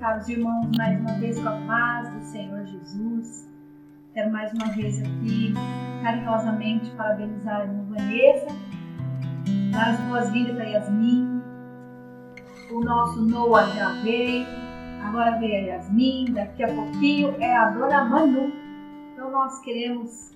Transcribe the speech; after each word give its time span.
cumprimentar 0.00 0.18
os 0.18 0.28
irmãos 0.28 0.70
mais 0.76 0.98
uma 0.98 1.12
vez 1.18 1.38
com 1.38 1.48
a 1.48 1.56
paz 1.66 2.10
do 2.10 2.22
Senhor 2.22 2.64
Jesus. 2.64 3.48
Quero 4.14 4.32
mais 4.32 4.52
uma 4.54 4.66
vez 4.72 4.98
aqui 5.00 5.52
carinhosamente 6.02 6.90
parabenizar 6.92 7.60
a 7.60 7.64
irmã 7.64 7.84
Vanessa, 7.90 8.46
dar 9.70 9.90
as 9.90 10.00
boas-vindas 10.00 10.56
para 10.56 10.64
Yasmin. 10.64 11.42
O 12.72 12.80
nosso 12.82 13.20
Noah 13.26 13.66
já 13.74 13.92
veio, 14.02 14.46
agora 15.04 15.38
veio 15.38 15.54
a 15.54 15.74
Yasmin, 15.74 16.32
daqui 16.32 16.62
a 16.62 16.68
pouquinho 16.68 17.34
é 17.38 17.54
a 17.54 17.68
dona 17.68 18.04
Manu. 18.04 18.52
Então 19.12 19.30
nós 19.30 19.60
queremos 19.60 20.34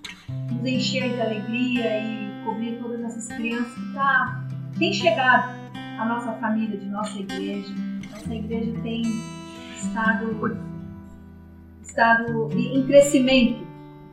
nos 0.51 0.65
encher 0.65 1.09
de 1.09 1.21
alegria 1.21 2.03
e 2.03 2.45
cobrir 2.45 2.77
todas 2.79 3.03
essas 3.03 3.27
crianças 3.35 3.73
que 3.73 3.93
tá, 3.93 4.45
têm 4.77 4.93
chegado 4.93 5.55
à 5.99 6.05
nossa 6.05 6.33
família, 6.33 6.77
de 6.77 6.87
nossa 6.87 7.17
igreja. 7.17 7.73
Nossa 8.11 8.33
igreja 8.33 8.71
tem 8.83 9.03
estado, 9.87 10.57
estado 11.81 12.49
em 12.53 12.85
crescimento, 12.85 13.65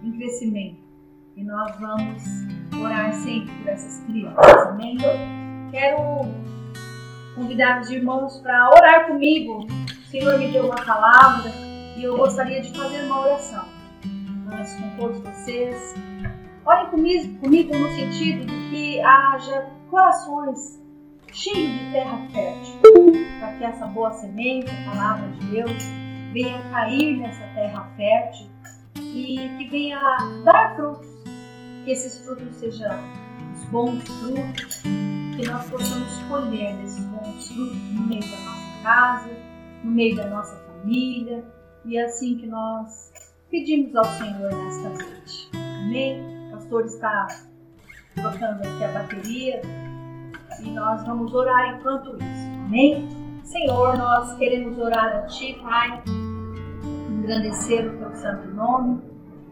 em 0.03 0.13
crescimento. 0.13 0.83
E 1.37 1.45
nós 1.45 1.75
vamos 1.81 2.23
orar 2.81 3.13
sempre 3.15 3.53
por 3.57 3.69
essas 3.69 4.05
crianças, 4.05 4.67
amém? 4.69 4.99
Quero 5.71 5.99
convidar 7.35 7.81
os 7.81 7.91
irmãos 7.91 8.39
para 8.41 8.69
orar 8.71 9.07
comigo. 9.07 9.67
O 9.67 10.11
Senhor 10.11 10.39
me 10.39 10.53
deu 10.53 10.67
uma 10.67 10.85
palavra 10.85 11.51
e 11.97 12.05
eu 12.05 12.17
gostaria 12.17 12.61
de 12.61 12.71
fazer 12.77 13.05
uma 13.07 13.23
oração. 13.23 13.65
Mas 14.47 14.75
com 14.75 14.97
todos 14.97 15.19
vocês, 15.21 15.95
Olhem 16.65 16.87
comigo, 16.91 17.39
comigo 17.41 17.77
no 17.77 17.89
sentido 17.89 18.47
de 18.47 18.71
que 18.71 19.01
haja 19.01 19.67
corações 19.91 20.81
cheios 21.33 21.73
de 21.73 21.93
terra 21.93 22.19
fértil, 22.33 22.81
para 23.41 23.57
que 23.57 23.65
essa 23.65 23.87
boa 23.87 24.13
semente, 24.13 24.71
a 24.71 24.91
palavra 24.91 25.29
de 25.29 25.47
Deus, 25.47 25.83
venha 26.33 26.63
cair 26.71 27.19
nessa 27.19 27.45
terra 27.55 27.91
fértil 27.97 28.49
e 28.97 29.57
que 29.59 29.69
venha 29.71 30.01
dar 30.45 30.77
frutos, 30.77 31.09
que 31.85 31.91
esses 31.91 32.25
frutos 32.25 32.55
sejam 32.57 32.99
os 33.55 33.65
bons 33.67 34.03
frutos, 34.05 34.83
que 34.83 35.47
nós 35.47 35.69
possamos 35.71 36.19
colher 36.29 36.81
esses 36.85 37.05
bons 37.07 37.49
frutos 37.49 37.77
no 37.93 38.07
meio 38.07 38.23
da 38.23 38.39
nossa 38.39 38.83
casa, 38.83 39.31
no 39.83 39.91
meio 39.91 40.17
da 40.17 40.29
nossa 40.29 40.57
família, 40.67 41.45
e 41.85 41.97
é 41.97 42.05
assim 42.05 42.37
que 42.37 42.47
nós 42.47 43.13
pedimos 43.51 43.95
ao 43.97 44.05
Senhor 44.05 44.55
nesta 44.55 44.89
noite. 44.89 45.51
Amém? 45.55 46.33
pastor 46.73 46.85
está 46.85 47.27
tocando 48.15 48.61
aqui 48.61 48.85
a 48.85 48.89
bateria 48.89 49.61
nós 50.71 51.05
vamos 51.07 51.33
orar 51.35 51.75
enquanto 51.75 52.17
isso. 52.17 52.51
Amém? 52.67 53.09
Senhor, 53.45 53.97
nós 53.97 54.35
queremos 54.37 54.79
orar 54.79 55.17
a 55.17 55.23
Ti, 55.23 55.59
Pai, 55.63 56.03
engrandecer 57.11 57.87
o 57.87 57.99
Teu 57.99 58.15
santo 58.15 58.49
nome. 58.49 59.01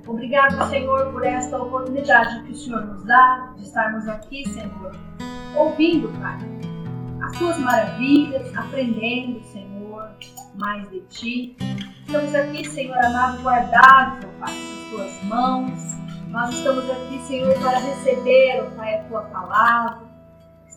Obrigado, 0.06 0.68
Senhor, 0.68 1.12
por 1.12 1.24
esta 1.24 1.58
oportunidade 1.58 2.42
que 2.44 2.52
o 2.52 2.56
Senhor 2.56 2.84
nos 2.86 3.04
dá 3.04 3.52
de 3.56 3.64
estarmos 3.64 4.08
aqui, 4.08 4.48
Senhor, 4.48 4.92
ouvindo, 5.56 6.08
Pai, 6.20 6.38
as 7.22 7.38
Tuas 7.38 7.58
maravilhas, 7.58 8.56
aprendendo, 8.56 9.42
Senhor, 9.44 10.10
mais 10.54 10.88
de 10.90 11.00
Ti. 11.02 11.56
Estamos 12.06 12.34
aqui, 12.34 12.64
Senhor 12.68 12.98
amado, 13.04 13.42
guardados, 13.42 14.24
Pai, 14.40 14.54
nas 14.54 14.90
Tuas 14.90 15.24
mãos 15.24 16.00
nós 16.30 16.54
estamos 16.54 16.88
aqui, 16.88 17.18
Senhor, 17.26 17.52
para 17.58 17.78
receber, 17.80 18.62
ó 18.62 18.76
Pai, 18.76 18.94
a 18.94 19.04
tua 19.04 19.22
palavra. 19.22 20.09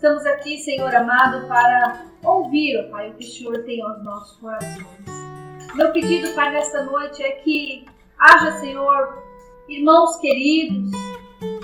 Estamos 0.04 0.26
aqui, 0.26 0.58
Senhor 0.58 0.94
amado, 0.94 1.48
para 1.48 2.08
ouvir, 2.26 2.78
ó 2.78 2.92
Pai, 2.92 3.10
o 3.10 3.14
que 3.14 3.24
o 3.24 3.32
Senhor 3.32 3.64
tem 3.64 3.82
aos 3.82 4.04
nossos 4.04 4.36
corações. 4.36 4.86
Meu 5.76 5.94
pedido, 5.94 6.28
Pai, 6.36 6.52
nesta 6.52 6.84
noite 6.84 7.24
é 7.24 7.32
que 7.32 7.86
haja, 8.20 8.52
Senhor, 8.60 9.24
irmãos 9.70 10.18
queridos, 10.18 10.92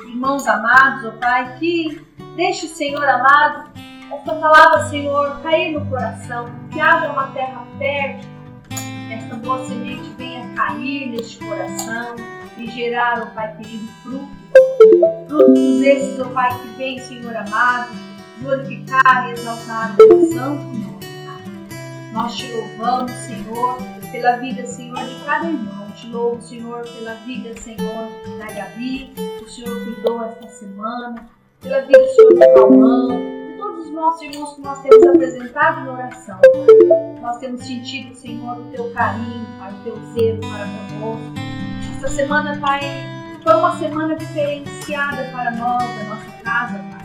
irmãos 0.07 0.47
amados, 0.47 1.03
ó 1.03 1.19
Pai, 1.19 1.57
que 1.59 2.01
deixe, 2.37 2.69
Senhor 2.69 3.03
amado, 3.03 3.71
esta 4.09 4.33
palavra, 4.33 4.85
Senhor, 4.85 5.41
cair 5.41 5.73
no 5.73 5.85
coração, 5.87 6.49
que 6.71 6.79
haja 6.79 7.11
uma 7.11 7.27
terra 7.33 7.67
fértil, 7.77 8.29
esta 9.11 9.35
boa 9.35 9.65
semente 9.65 10.09
venha 10.17 10.47
cair 10.55 11.09
neste 11.09 11.43
coração 11.43 12.15
e 12.57 12.67
gerar, 12.67 13.21
ó 13.21 13.35
Pai 13.35 13.53
querido, 13.57 13.85
frutos. 14.01 14.29
Frutos 15.27 15.81
esses, 15.81 16.17
ó 16.21 16.29
Pai, 16.29 16.57
que 16.57 16.67
vem, 16.77 16.99
Senhor 16.99 17.35
amado, 17.35 18.08
glorificar 18.41 19.29
e 19.29 19.33
exaltar 19.33 19.95
o 19.99 20.33
santo 20.33 20.63
nome, 20.63 20.99
Nós 22.13 22.35
te 22.35 22.51
louvamos, 22.51 23.11
Senhor, 23.11 23.77
pela 24.11 24.37
vida, 24.37 24.65
Senhor, 24.65 24.97
de 24.97 25.23
cada 25.25 25.47
irmão. 25.47 25.89
Te 25.95 26.07
louvo, 26.07 26.41
Senhor, 26.41 26.81
pela 26.81 27.13
vida, 27.25 27.53
Senhor, 27.59 28.09
da 28.37 28.45
Gabi, 28.53 29.13
o 29.43 29.49
Senhor 29.49 29.83
cuidou 29.83 30.23
esta 30.23 30.47
semana, 30.47 31.29
pela 31.59 31.81
vida, 31.81 32.07
Senhor, 32.15 32.29
do 32.29 33.57
todos 33.57 33.85
os 33.85 33.91
nossos 33.91 34.21
irmãos 34.21 34.53
que 34.55 34.61
nós 34.61 34.81
temos 34.81 35.07
apresentado 35.07 35.81
em 35.81 35.89
oração. 35.89 36.39
Nós 37.21 37.37
temos 37.39 37.65
sentido, 37.65 38.15
Senhor, 38.15 38.57
o 38.57 38.63
teu 38.71 38.89
carinho, 38.91 39.45
Pai, 39.59 39.73
o 39.73 39.83
teu 39.83 39.95
zelo 40.13 40.39
para 40.39 40.65
conosco. 40.65 41.33
Essa 41.97 42.07
semana, 42.07 42.57
Pai, 42.61 42.79
foi 43.43 43.53
uma 43.55 43.77
semana 43.77 44.15
diferenciada 44.15 45.29
para 45.31 45.51
nós, 45.51 45.83
a 45.83 46.03
nossa 46.05 46.43
casa, 46.43 46.77
Pai, 46.91 46.98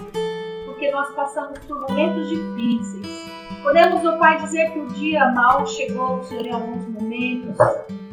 porque 0.84 0.90
nós 0.90 1.14
passamos 1.14 1.58
por 1.60 1.80
momentos 1.80 2.28
difíceis. 2.28 3.30
Podemos, 3.62 4.04
ó 4.04 4.18
Pai, 4.18 4.38
dizer 4.42 4.72
que 4.72 4.80
o 4.80 4.86
dia 4.88 5.30
mal 5.32 5.66
chegou, 5.66 6.22
Senhor, 6.24 6.46
em 6.46 6.52
alguns 6.52 6.86
momentos 6.88 7.56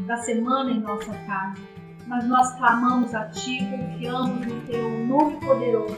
da 0.06 0.18
semana 0.18 0.72
em 0.72 0.80
nossa 0.80 1.12
casa, 1.28 1.62
mas 2.08 2.26
nós 2.26 2.56
clamamos 2.56 3.14
a 3.14 3.26
Ti, 3.26 3.60
confiamos 3.66 4.46
no 4.46 4.62
Teu 4.62 4.90
nome 5.06 5.36
poderoso 5.42 5.98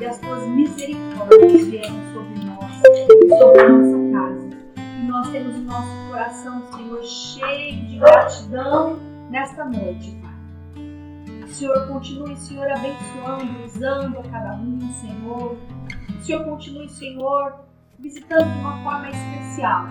e 0.00 0.04
as 0.04 0.18
Tuas 0.18 0.46
misericórdias 0.48 1.66
vieram 1.66 1.94
sobre 2.12 2.44
nós, 2.44 2.72
sobre 3.38 3.60
a 3.60 3.68
nossa 3.68 4.12
casa. 4.12 4.50
E 4.76 5.06
nós 5.06 5.28
temos 5.28 5.54
o 5.54 5.60
nosso 5.60 6.08
coração, 6.08 6.62
Senhor, 6.72 7.02
cheio 7.04 7.86
de 7.86 7.98
gratidão 7.98 8.98
nesta 9.30 9.64
noite, 9.64 10.18
Pai. 10.20 10.30
Senhor 11.60 11.86
continue, 11.88 12.34
Senhor, 12.36 12.70
abençoando, 12.70 13.64
usando 13.64 14.18
a 14.18 14.22
cada 14.22 14.54
um, 14.54 14.80
Senhor. 14.94 15.58
O 16.20 16.22
Senhor 16.22 16.44
continue, 16.44 16.86
Senhor, 16.86 17.60
visitando 17.98 18.52
de 18.52 18.58
uma 18.58 18.76
forma 18.82 19.08
especial, 19.08 19.86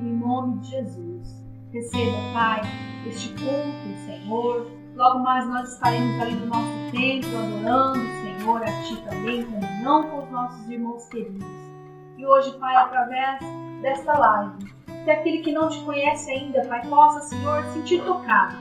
em 0.00 0.12
nome 0.14 0.60
de 0.60 0.70
Jesus. 0.70 1.44
Receba, 1.72 2.18
Pai, 2.32 2.60
este 3.04 3.30
culto, 3.30 3.98
Senhor. 4.06 4.70
Logo 4.94 5.18
mais 5.18 5.44
nós 5.48 5.72
estaremos 5.72 6.22
ali 6.22 6.36
no 6.36 6.46
nosso 6.46 6.92
templo, 6.92 7.36
adorando, 7.36 7.98
Senhor, 7.98 8.62
a 8.62 8.82
Ti 8.84 8.96
também, 9.10 9.44
não 9.82 10.08
com 10.08 10.18
os 10.22 10.30
nossos 10.30 10.68
irmãos 10.68 11.04
queridos. 11.08 11.48
E 12.16 12.24
hoje, 12.24 12.56
Pai, 12.60 12.76
através 12.76 13.40
desta 13.82 14.16
live, 14.16 14.72
que 15.04 15.10
aquele 15.10 15.38
que 15.38 15.50
não 15.50 15.68
te 15.68 15.80
conhece 15.80 16.30
ainda, 16.30 16.64
Pai, 16.66 16.86
possa, 16.86 17.22
Senhor, 17.22 17.64
sentir 17.72 18.04
tocado 18.04 18.56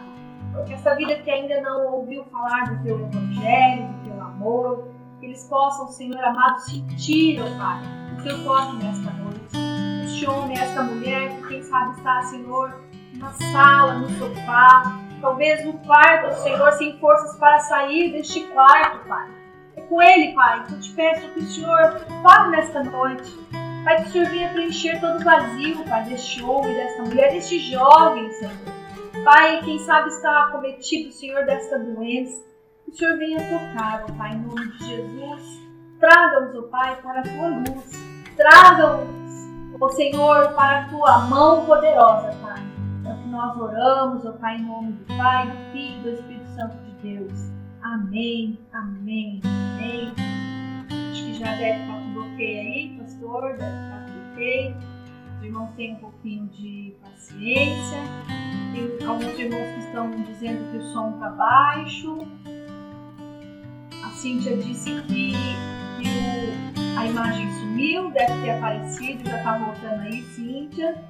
que 0.66 0.74
essa 0.74 0.96
vida 0.96 1.16
que 1.18 1.30
ainda 1.30 1.62
não 1.62 1.94
ouviu 1.94 2.24
falar 2.26 2.64
do 2.66 2.84
teu 2.84 3.00
evangelho, 3.00 3.88
do 3.88 4.10
teu 4.10 4.22
amor, 4.22 4.88
que 5.22 5.28
eles 5.28 5.44
possam, 5.44 5.88
Senhor 5.88 6.20
amado, 6.20 6.59
sentir, 6.62 7.40
ó 7.40 7.58
Pai, 7.58 7.80
o 8.18 8.24
teu 8.24 8.44
toque 8.44 8.84
nesta 8.84 9.12
noite. 9.12 10.04
Este 10.04 10.28
homem, 10.28 10.58
esta 10.58 10.82
mulher, 10.82 11.38
que 11.38 11.48
quem 11.48 11.62
sabe 11.62 11.96
está, 11.96 12.24
Senhor, 12.24 12.74
na 13.14 13.31
sala, 13.31 14.00
no 14.00 14.10
sofá, 14.18 15.00
talvez 15.22 15.64
no 15.64 15.74
quarto, 15.86 16.36
Senhor, 16.42 16.72
sem 16.74 16.98
forças 17.00 17.38
para 17.38 17.60
sair 17.60 18.12
deste 18.12 18.42
quarto, 18.48 19.07
Pai. 19.07 19.30
É 19.75 19.81
com 19.81 20.01
ele, 20.01 20.34
Pai, 20.34 20.66
que 20.66 20.74
eu 20.74 20.80
te 20.80 20.92
peço 20.92 21.30
que 21.30 21.40
o 21.40 21.44
Senhor 21.44 22.01
fale 22.24 22.50
nesta 22.57 22.84
noite. 22.84 23.31
Pai, 23.86 24.01
que 24.01 24.10
o 24.10 24.12
Senhor 24.12 24.28
venha 24.28 24.50
preencher 24.50 25.00
todo 25.00 25.22
o 25.22 25.24
vazio, 25.24 25.84
Pai, 25.86 26.04
deste 26.06 26.44
homem, 26.44 26.74
desta 26.74 27.04
mulher, 27.04 27.31
deste 27.31 27.60
jovem, 27.60 28.28
Senhor. 28.31 28.54
Pai, 29.24 29.62
quem 29.63 29.78
sabe 29.78 30.10
está 30.10 30.45
acometido, 30.45 31.12
Senhor, 31.12 31.45
desta 31.45 31.78
doença. 31.78 32.50
O 32.92 32.94
Senhor 32.94 33.18
venha 33.18 33.40
tocar, 33.40 34.04
ó 34.04 34.14
Pai, 34.18 34.34
em 34.34 34.42
nome 34.42 34.68
de 34.74 34.86
Jesus. 34.86 35.62
Traga-os, 35.98 36.56
ó 36.56 36.62
Pai, 36.64 37.02
para 37.02 37.22
a 37.22 37.24
tua 37.24 37.48
luz. 37.48 37.92
Traga-os, 38.36 39.80
ó 39.80 39.90
Senhor, 39.92 40.52
para 40.54 40.80
a 40.82 40.90
tua 40.90 41.20
mão 41.20 41.66
poderosa, 41.66 42.36
Pai. 42.42 42.62
É 43.06 43.14
o 43.14 43.18
que 43.18 43.30
nós 43.30 43.58
oramos, 43.58 44.26
ó 44.26 44.34
Pai, 44.34 44.58
em 44.58 44.66
nome 44.66 44.92
do 44.92 45.06
Pai, 45.18 45.48
do 45.48 45.72
Filho 45.72 46.00
e 46.00 46.02
do 46.02 46.10
Espírito 46.10 46.50
Santo 46.50 46.78
de 46.84 46.92
Deus. 47.16 47.52
Amém, 47.82 48.60
amém, 48.74 49.40
amém. 49.46 50.14
Acho 51.12 51.24
que 51.24 51.34
já 51.36 51.56
deve 51.56 51.80
estar 51.80 51.94
com 51.94 52.14
bloqueio 52.14 52.60
aí, 52.60 52.98
pastor, 53.00 53.42
deve 53.58 53.86
estar 53.86 54.06
com 54.06 54.12
bloqueio. 54.12 54.76
Os 55.38 55.44
irmãos 55.46 55.70
têm 55.78 55.94
um 55.94 56.00
pouquinho 56.00 56.48
de 56.48 56.94
paciência. 57.02 58.00
Tem 58.74 59.08
alguns 59.08 59.40
irmãos 59.40 59.74
que 59.76 59.80
estão 59.80 60.12
dizendo 60.12 60.72
que 60.72 60.78
o 60.78 60.84
som 60.92 61.12
está 61.12 61.30
baixo. 61.30 62.18
A 64.03 64.09
Cíntia 64.09 64.57
disse 64.57 65.01
que, 65.03 65.31
que 66.01 66.07
o, 66.07 67.00
a 67.00 67.06
imagem 67.06 67.51
sumiu, 67.59 68.12
deve 68.12 68.42
ter 68.42 68.51
aparecido, 68.51 69.30
já 69.30 69.38
está 69.38 69.57
voltando 69.57 70.01
aí, 70.01 70.21
Cíntia. 70.24 71.03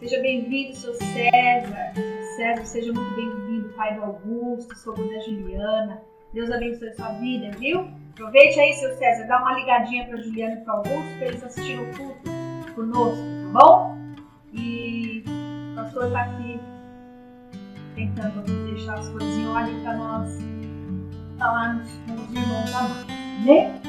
Seja 0.00 0.20
bem-vindo, 0.20 0.76
seu 0.76 0.94
César. 0.94 1.92
César, 2.36 2.64
seja 2.64 2.92
muito 2.92 3.14
bem-vindo, 3.14 3.68
pai 3.76 3.94
do 3.94 4.04
Augusto, 4.04 4.76
sogro 4.76 5.08
da 5.08 5.20
Juliana. 5.20 6.02
Deus 6.32 6.50
abençoe 6.50 6.92
sua 6.94 7.12
vida, 7.12 7.50
viu? 7.58 7.88
Aproveite 8.12 8.58
aí, 8.60 8.72
seu 8.74 8.96
César, 8.96 9.26
dá 9.26 9.40
uma 9.40 9.54
ligadinha 9.54 10.06
para 10.06 10.16
Juliana 10.16 10.54
e 10.54 10.64
para 10.64 10.74
Augusto, 10.74 11.18
para 11.18 11.26
eles 11.26 11.44
assistirem 11.44 11.90
o 11.90 11.96
culto 11.96 12.74
conosco, 12.74 13.22
tá 13.52 13.60
bom? 13.60 13.98
E 14.52 15.24
o 15.26 15.74
pastor 15.76 16.06
está 16.06 16.22
aqui 16.22 16.60
tentando 17.94 18.42
deixar 18.72 18.98
as 18.98 19.08
coisas 19.08 19.36
em 19.36 19.46
ordem 19.46 19.80
para 19.82 19.96
nós 19.96 20.53
falarmos 21.38 21.88
com 22.06 22.14
os 22.14 22.32
irmãos 22.32 22.74
amados, 22.74 23.06
né? 23.44 23.80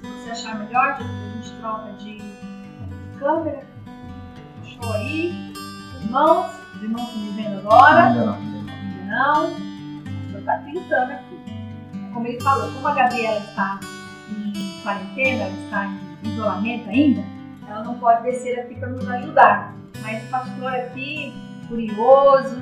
Se 0.00 0.06
você 0.06 0.30
achar 0.30 0.58
melhor, 0.58 0.98
a 0.98 1.02
gente 1.02 1.50
troca 1.58 1.92
de 1.92 2.18
câmera. 3.18 3.64
Show 4.64 4.92
aí. 4.92 5.52
Irmãos, 6.02 6.52
os 6.74 6.82
irmãos 6.82 7.08
estão 7.08 7.22
me 7.22 7.30
vendo 7.30 7.58
agora? 7.58 8.10
Não. 8.10 8.40
Não. 9.06 9.72
Estou 10.26 10.58
tentando 10.64 11.12
aqui. 11.12 11.40
Como 12.12 12.26
ele 12.26 12.40
falou, 12.40 12.70
como 12.72 12.88
a 12.88 12.94
Gabriela 12.94 13.38
está 13.38 13.80
em 14.30 14.82
quarentena, 14.82 15.44
ela 15.44 15.64
está 15.64 15.86
em 15.86 16.28
isolamento 16.32 16.88
ainda, 16.90 17.24
ela 17.66 17.84
não 17.84 17.98
pode 17.98 18.22
descer 18.24 18.60
aqui 18.60 18.74
para 18.74 18.88
nos 18.90 19.08
ajudar. 19.08 19.74
Mas 20.02 20.22
o 20.24 20.26
pastor 20.28 20.74
aqui, 20.74 21.32
curioso, 21.68 22.60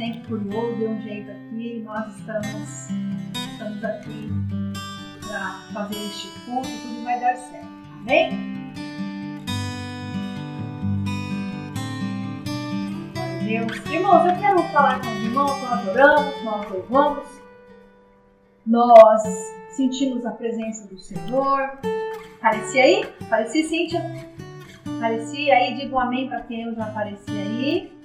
sempre 0.00 0.20
curioso, 0.28 0.76
deu 0.76 0.90
um 0.92 1.02
jeito 1.02 1.30
aqui, 1.30 1.82
nós 1.84 2.16
estamos, 2.16 2.88
estamos 3.34 3.84
aqui 3.84 4.30
para 5.28 5.60
fazer 5.74 5.96
este 5.96 6.28
culto, 6.46 6.68
tudo 6.68 7.04
vai 7.04 7.20
dar 7.20 7.36
certo. 7.36 7.68
Glória 13.12 13.36
a 13.40 13.44
Deus. 13.44 13.92
Irmãos, 13.92 14.24
eu 14.24 14.40
quero 14.40 14.62
falar 14.72 15.02
com 15.02 15.08
os 15.10 15.22
irmãos, 15.22 15.62
nós 15.62 15.88
oramos, 15.88 16.44
nós 16.44 16.70
louvamos, 16.70 17.42
nós 18.66 19.22
sentimos 19.68 20.24
a 20.24 20.30
presença 20.30 20.88
do 20.88 20.98
Senhor. 20.98 21.78
Aparecia 22.38 22.84
aí? 22.84 23.04
Aparecia, 23.20 23.68
Cíntia? 23.68 24.02
Aparecia 24.96 25.54
aí? 25.54 25.74
Diga 25.74 25.94
um 25.94 26.00
amém 26.00 26.26
para 26.26 26.40
quem 26.40 26.74
já 26.74 26.84
apareci 26.84 27.30
aí. 27.32 27.99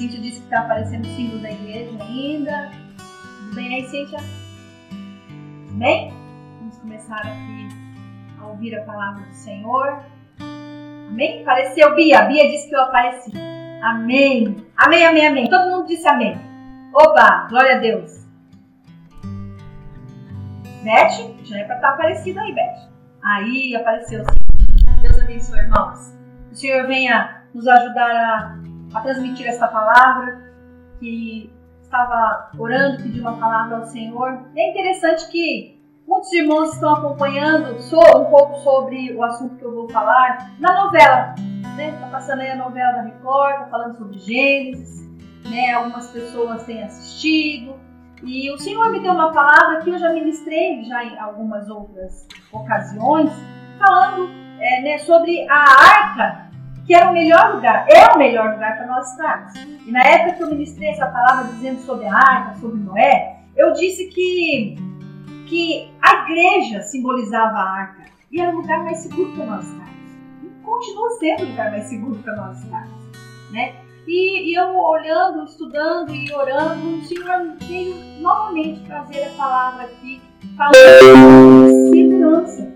Cíntia 0.00 0.18
disse 0.18 0.38
que 0.38 0.44
está 0.44 0.60
aparecendo 0.60 1.04
o 1.04 1.14
símbolo 1.14 1.42
da 1.42 1.50
igreja 1.50 2.02
ainda. 2.02 2.70
Tudo 3.38 3.54
bem 3.54 3.74
aí, 3.74 3.86
Cíntia? 3.86 4.18
Amém? 5.68 6.10
Vamos 6.58 6.78
começar 6.78 7.18
aqui 7.18 7.68
a 8.40 8.46
ouvir 8.46 8.74
a 8.76 8.84
palavra 8.84 9.26
do 9.26 9.34
Senhor. 9.34 10.02
Amém? 11.06 11.42
Apareceu 11.42 11.94
Bia. 11.94 12.22
Bia 12.22 12.48
disse 12.48 12.70
que 12.70 12.74
eu 12.74 12.80
apareci. 12.80 13.30
Amém. 13.82 14.56
Amém, 14.74 15.04
amém, 15.04 15.26
amém. 15.26 15.50
Todo 15.50 15.68
mundo 15.68 15.86
disse 15.86 16.08
amém. 16.08 16.34
Oba, 16.94 17.46
glória 17.50 17.76
a 17.76 17.78
Deus. 17.80 18.26
Beth, 20.82 21.44
já 21.44 21.58
é 21.58 21.64
para 21.64 21.76
estar 21.76 21.88
aparecida 21.90 22.40
aí, 22.40 22.54
Beth. 22.54 22.88
Aí 23.22 23.76
apareceu. 23.76 24.24
Deus 25.02 25.20
abençoe, 25.20 25.58
irmãos. 25.58 26.18
O 26.50 26.54
Senhor 26.54 26.86
venha 26.86 27.42
nos 27.52 27.68
ajudar 27.68 28.10
a, 28.10 28.69
a 28.94 29.00
transmitir 29.00 29.46
essa 29.46 29.68
palavra 29.68 30.52
que 30.98 31.52
estava 31.82 32.50
orando, 32.56 33.02
pedindo 33.02 33.20
uma 33.20 33.36
palavra 33.36 33.78
ao 33.78 33.86
Senhor. 33.86 34.46
É 34.56 34.70
interessante 34.70 35.28
que 35.30 35.80
muitos 36.06 36.32
irmãos 36.32 36.74
estão 36.74 36.94
acompanhando 36.94 37.76
um 37.76 38.24
pouco 38.24 38.60
sobre 38.60 39.12
o 39.14 39.22
assunto 39.24 39.56
que 39.56 39.64
eu 39.64 39.74
vou 39.74 39.88
falar 39.90 40.52
na 40.58 40.84
novela. 40.84 41.34
Né? 41.76 41.96
Tá 42.00 42.06
passando 42.08 42.40
aí 42.40 42.50
a 42.50 42.56
novela 42.56 42.92
da 42.92 43.02
Record, 43.02 43.58
tá 43.58 43.66
falando 43.70 43.96
sobre 43.96 44.18
Gênesis. 44.18 45.08
Né? 45.50 45.72
Algumas 45.72 46.10
pessoas 46.10 46.62
têm 46.64 46.82
assistido. 46.82 47.74
E 48.22 48.52
o 48.52 48.58
Senhor 48.58 48.92
me 48.92 49.00
deu 49.00 49.12
uma 49.12 49.32
palavra 49.32 49.80
que 49.80 49.90
eu 49.90 49.98
já 49.98 50.12
ministrei 50.12 50.84
já 50.84 51.02
em 51.02 51.18
algumas 51.18 51.70
outras 51.70 52.26
ocasiões, 52.52 53.32
falando 53.78 54.28
é, 54.60 54.82
né, 54.82 54.98
sobre 54.98 55.46
a 55.48 55.54
arca, 55.54 56.49
que 56.90 56.94
era 56.94 57.08
o 57.08 57.12
melhor 57.12 57.54
lugar, 57.54 57.86
é 57.88 58.12
o 58.12 58.18
melhor 58.18 58.52
lugar 58.52 58.76
para 58.76 58.86
nós 58.88 59.12
estarmos. 59.12 59.52
E 59.86 59.92
na 59.92 60.02
época 60.02 60.32
que 60.32 60.42
eu 60.42 60.50
ministrei 60.50 60.88
essa 60.88 61.06
palavra 61.06 61.52
dizendo 61.52 61.80
sobre 61.82 62.04
a 62.04 62.16
arca, 62.16 62.58
sobre 62.58 62.80
Noé, 62.80 63.36
eu 63.56 63.72
disse 63.74 64.08
que, 64.08 64.74
que 65.46 65.88
a 66.02 66.24
igreja 66.24 66.82
simbolizava 66.82 67.58
a 67.58 67.70
arca 67.70 68.06
e 68.32 68.40
era 68.40 68.50
o 68.50 68.56
lugar 68.60 68.82
mais 68.82 68.98
seguro 68.98 69.30
para 69.36 69.46
nós 69.46 69.64
estarmos. 69.66 70.02
E 70.42 70.64
continua 70.64 71.10
sendo 71.10 71.44
o 71.44 71.50
lugar 71.50 71.70
mais 71.70 71.84
seguro 71.84 72.16
para 72.24 72.34
nós 72.34 72.60
estarmos. 72.60 73.04
Né? 73.52 73.72
E, 74.08 74.50
e, 74.50 74.54
eu 74.56 74.76
olhando, 74.76 75.44
estudando 75.44 76.12
e 76.12 76.32
orando, 76.32 76.96
o 76.96 77.04
Senhor 77.04 77.54
veio 77.68 77.94
novamente 78.20 78.80
trazer 78.80 79.28
a 79.28 79.30
palavra 79.36 79.84
aqui, 79.84 80.20
falando 80.56 81.66
de 81.68 81.90
segurança. 81.90 82.74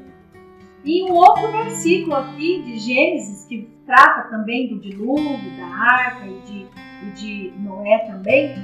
E 0.84 1.02
um 1.02 1.14
outro 1.14 1.50
versículo 1.50 2.14
aqui 2.14 2.62
de 2.62 2.78
Gênesis, 2.78 3.44
que 3.46 3.73
trata 3.86 4.28
também 4.28 4.68
do 4.68 4.80
dilúvio, 4.80 5.56
da 5.56 5.66
arca 5.66 6.26
e 6.26 6.40
de, 6.40 6.66
e 7.02 7.10
de 7.12 7.52
Noé 7.58 7.98
também. 8.06 8.54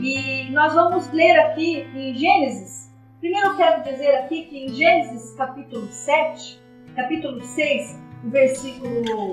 E 0.00 0.50
nós 0.50 0.72
vamos 0.74 1.10
ler 1.12 1.38
aqui 1.40 1.86
em 1.94 2.14
Gênesis. 2.14 2.90
Primeiro 3.20 3.56
quero 3.56 3.82
dizer 3.82 4.14
aqui 4.16 4.44
que 4.44 4.64
em 4.64 4.68
Gênesis 4.68 5.34
capítulo 5.34 5.86
7, 5.88 6.60
capítulo 6.96 7.40
6, 7.40 8.00
o 8.24 8.30
versículo 8.30 9.32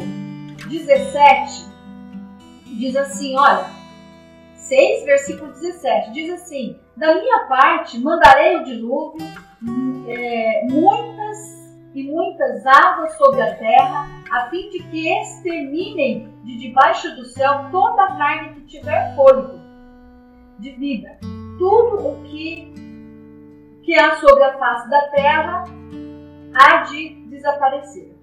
17, 0.70 1.66
diz 2.66 2.96
assim, 2.96 3.36
olha, 3.38 3.66
6, 4.56 5.06
versículo 5.06 5.52
17, 5.54 6.12
diz 6.12 6.30
assim, 6.34 6.78
da 6.98 7.16
minha 7.16 7.46
parte 7.46 8.00
mandarei 8.00 8.58
o 8.58 8.64
dilúvio, 8.66 9.26
é, 10.10 10.68
muitas 10.70 11.57
e 11.94 12.04
muitas 12.04 12.66
águas 12.66 13.18
sobre 13.18 13.42
a 13.42 13.56
terra, 13.56 14.08
a 14.32 14.50
fim 14.50 14.70
de 14.70 14.84
que 14.84 15.10
exterminem 15.10 16.32
de 16.44 16.58
debaixo 16.58 17.16
do 17.16 17.26
céu 17.26 17.70
toda 17.72 18.04
a 18.04 18.18
carne 18.18 18.54
que 18.56 18.62
tiver 18.62 19.16
fôlego 19.16 19.60
de 20.60 20.72
vida. 20.72 21.18
Tudo 21.58 22.08
o 22.08 22.24
que, 22.24 22.74
que 23.84 23.96
há 23.98 24.16
sobre 24.18 24.44
a 24.44 24.58
face 24.58 24.90
da 24.90 25.02
terra 25.10 25.64
há 26.54 26.78
de 26.84 27.16
desaparecer. 27.30 28.16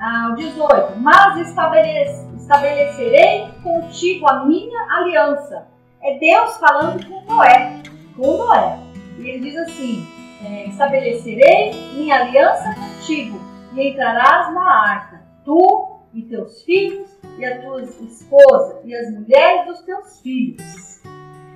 Ah, 0.00 0.34
18. 0.36 0.98
Mas 0.98 1.48
estabelece, 1.48 2.26
estabelecerei 2.36 3.48
contigo 3.62 4.28
a 4.28 4.44
minha 4.46 4.80
aliança. 4.90 5.68
É 6.02 6.18
Deus 6.18 6.56
falando 6.56 7.06
com 7.06 7.34
Noé. 7.34 7.82
Com 8.16 8.38
Noé. 8.38 8.78
E 9.18 9.28
ele 9.28 9.50
diz 9.50 9.56
assim: 9.58 10.19
é, 10.44 10.68
Estabelecerei 10.68 11.72
minha 11.94 12.20
aliança 12.20 12.74
contigo, 12.74 13.38
e 13.74 13.88
entrarás 13.88 14.52
na 14.54 14.90
arca, 14.90 15.22
tu 15.44 16.00
e 16.12 16.22
teus 16.22 16.62
filhos, 16.62 17.08
e 17.38 17.44
a 17.44 17.60
tua 17.62 17.82
esposa, 17.82 18.80
e 18.84 18.94
as 18.94 19.10
mulheres 19.12 19.66
dos 19.66 19.80
teus 19.82 20.20
filhos. 20.20 21.00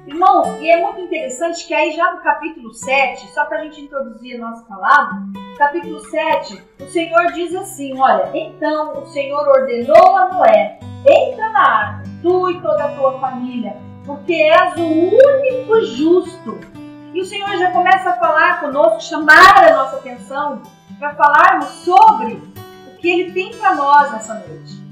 Irmãos, 0.07 0.47
e 0.61 0.71
é 0.71 0.83
muito 0.83 1.01
interessante 1.01 1.67
que 1.67 1.73
aí 1.73 1.93
já 1.93 2.13
no 2.13 2.21
capítulo 2.21 2.75
7, 2.75 3.27
só 3.33 3.47
para 3.47 3.61
a 3.61 3.65
gente 3.65 3.81
introduzir 3.81 4.37
a 4.37 4.51
nossa 4.51 4.63
palavra, 4.65 5.15
capítulo 5.57 5.99
7, 5.99 6.63
o 6.79 6.87
Senhor 6.91 7.33
diz 7.33 7.55
assim: 7.55 7.99
Olha, 7.99 8.31
então 8.35 9.03
o 9.03 9.07
Senhor 9.07 9.49
ordenou 9.49 10.17
a 10.17 10.29
Noé: 10.29 10.79
entra 11.09 11.49
na 11.49 11.61
arca, 11.61 12.03
tu 12.21 12.51
e 12.51 12.61
toda 12.61 12.85
a 12.85 12.95
tua 12.95 13.19
família, 13.19 13.77
porque 14.05 14.35
és 14.35 14.77
o 14.77 14.83
único 14.83 15.81
justo. 15.87 16.74
E 17.15 17.21
o 17.21 17.25
Senhor 17.25 17.57
já 17.57 17.71
começa 17.71 18.11
a 18.11 18.17
falar 18.17 18.59
conosco, 18.59 19.01
chamar 19.01 19.71
a 19.71 19.73
nossa 19.73 19.97
atenção 19.99 20.63
para 20.99 21.15
falarmos 21.15 21.69
sobre 21.85 22.43
o 22.89 22.97
que 22.99 23.09
Ele 23.09 23.31
tem 23.31 23.55
para 23.57 23.77
nós 23.77 24.11
nessa 24.11 24.35
noite. 24.35 24.83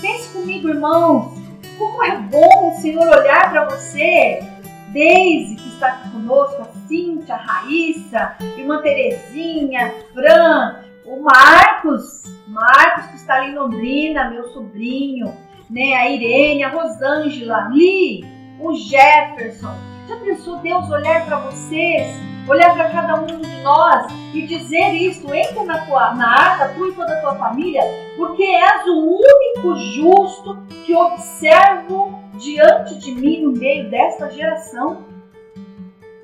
Pense 0.00 0.32
comigo, 0.32 0.68
irmãos, 0.68 1.32
como 1.78 2.02
é 2.02 2.16
bom 2.16 2.72
o 2.72 2.80
Senhor 2.80 3.06
olhar 3.06 3.50
para 3.52 3.66
você, 3.66 4.42
Deise, 4.88 5.54
que 5.54 5.68
está 5.68 5.86
aqui 5.86 6.10
conosco, 6.10 6.60
a 6.60 6.88
Cíntia, 6.88 7.36
a 7.36 7.38
Raíssa, 7.38 8.36
irmã 8.56 8.82
Terezinha, 8.82 9.94
Fran, 10.12 10.80
o 11.06 11.22
Marcos, 11.22 12.24
Marcos 12.48 13.06
que 13.06 13.16
está 13.16 13.36
ali 13.36 13.52
em 13.52 13.54
Londrina, 13.54 14.28
meu 14.28 14.48
sobrinho, 14.48 15.32
né, 15.70 15.94
a 15.94 16.10
Irene, 16.10 16.64
a 16.64 16.70
Rosângela, 16.70 17.68
Li, 17.72 18.24
o 18.58 18.74
Jefferson. 18.74 19.89
Já 20.10 20.16
pensou 20.16 20.56
Deus 20.56 20.90
olhar 20.90 21.24
para 21.24 21.38
vocês, 21.38 22.16
olhar 22.48 22.74
para 22.74 22.90
cada 22.90 23.14
um 23.20 23.26
de 23.26 23.62
nós 23.62 24.12
e 24.34 24.44
dizer 24.44 24.90
isso, 24.90 25.32
entra 25.32 25.62
na, 25.62 25.86
tua, 25.86 26.14
na 26.14 26.28
arca, 26.28 26.74
tu 26.74 26.88
e 26.88 26.92
toda 26.94 27.12
a 27.16 27.20
tua 27.20 27.36
família, 27.36 27.80
porque 28.16 28.42
és 28.42 28.86
o 28.88 29.06
único 29.06 29.76
justo 29.76 30.60
que 30.84 30.92
observo 30.96 32.20
diante 32.34 32.98
de 32.98 33.14
mim 33.14 33.42
no 33.42 33.52
meio 33.52 33.88
desta 33.88 34.28
geração? 34.32 35.04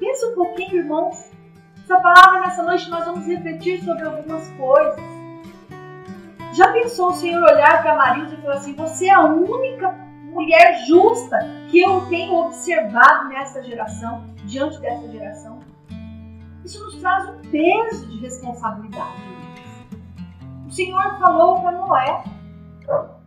Pensa 0.00 0.30
um 0.30 0.34
pouquinho, 0.34 0.78
irmãos. 0.78 1.30
Essa 1.84 2.00
palavra 2.00 2.40
nessa 2.40 2.64
noite 2.64 2.90
nós 2.90 3.04
vamos 3.04 3.24
refletir 3.24 3.84
sobre 3.84 4.04
algumas 4.04 4.48
coisas. 4.54 5.00
Já 6.54 6.72
pensou 6.72 7.10
o 7.10 7.14
Senhor 7.14 7.40
olhar 7.40 7.80
para 7.84 7.94
Maria 7.94 8.24
e 8.24 8.42
falar 8.42 8.54
assim: 8.54 8.74
Você 8.74 9.06
é 9.06 9.14
a 9.14 9.22
única 9.22 10.05
mulher 10.36 10.84
justa 10.86 11.38
que 11.70 11.80
eu 11.80 12.06
tenho 12.08 12.34
observado 12.34 13.30
nessa 13.30 13.62
geração, 13.62 14.22
diante 14.44 14.78
dessa 14.80 15.08
geração? 15.08 15.60
Isso 16.62 16.84
nos 16.84 16.96
traz 16.96 17.30
um 17.30 17.38
peso 17.50 18.06
de 18.06 18.20
responsabilidade. 18.20 19.22
O 20.66 20.70
Senhor 20.70 21.18
falou 21.18 21.60
para 21.60 21.72
Noé: 21.72 22.24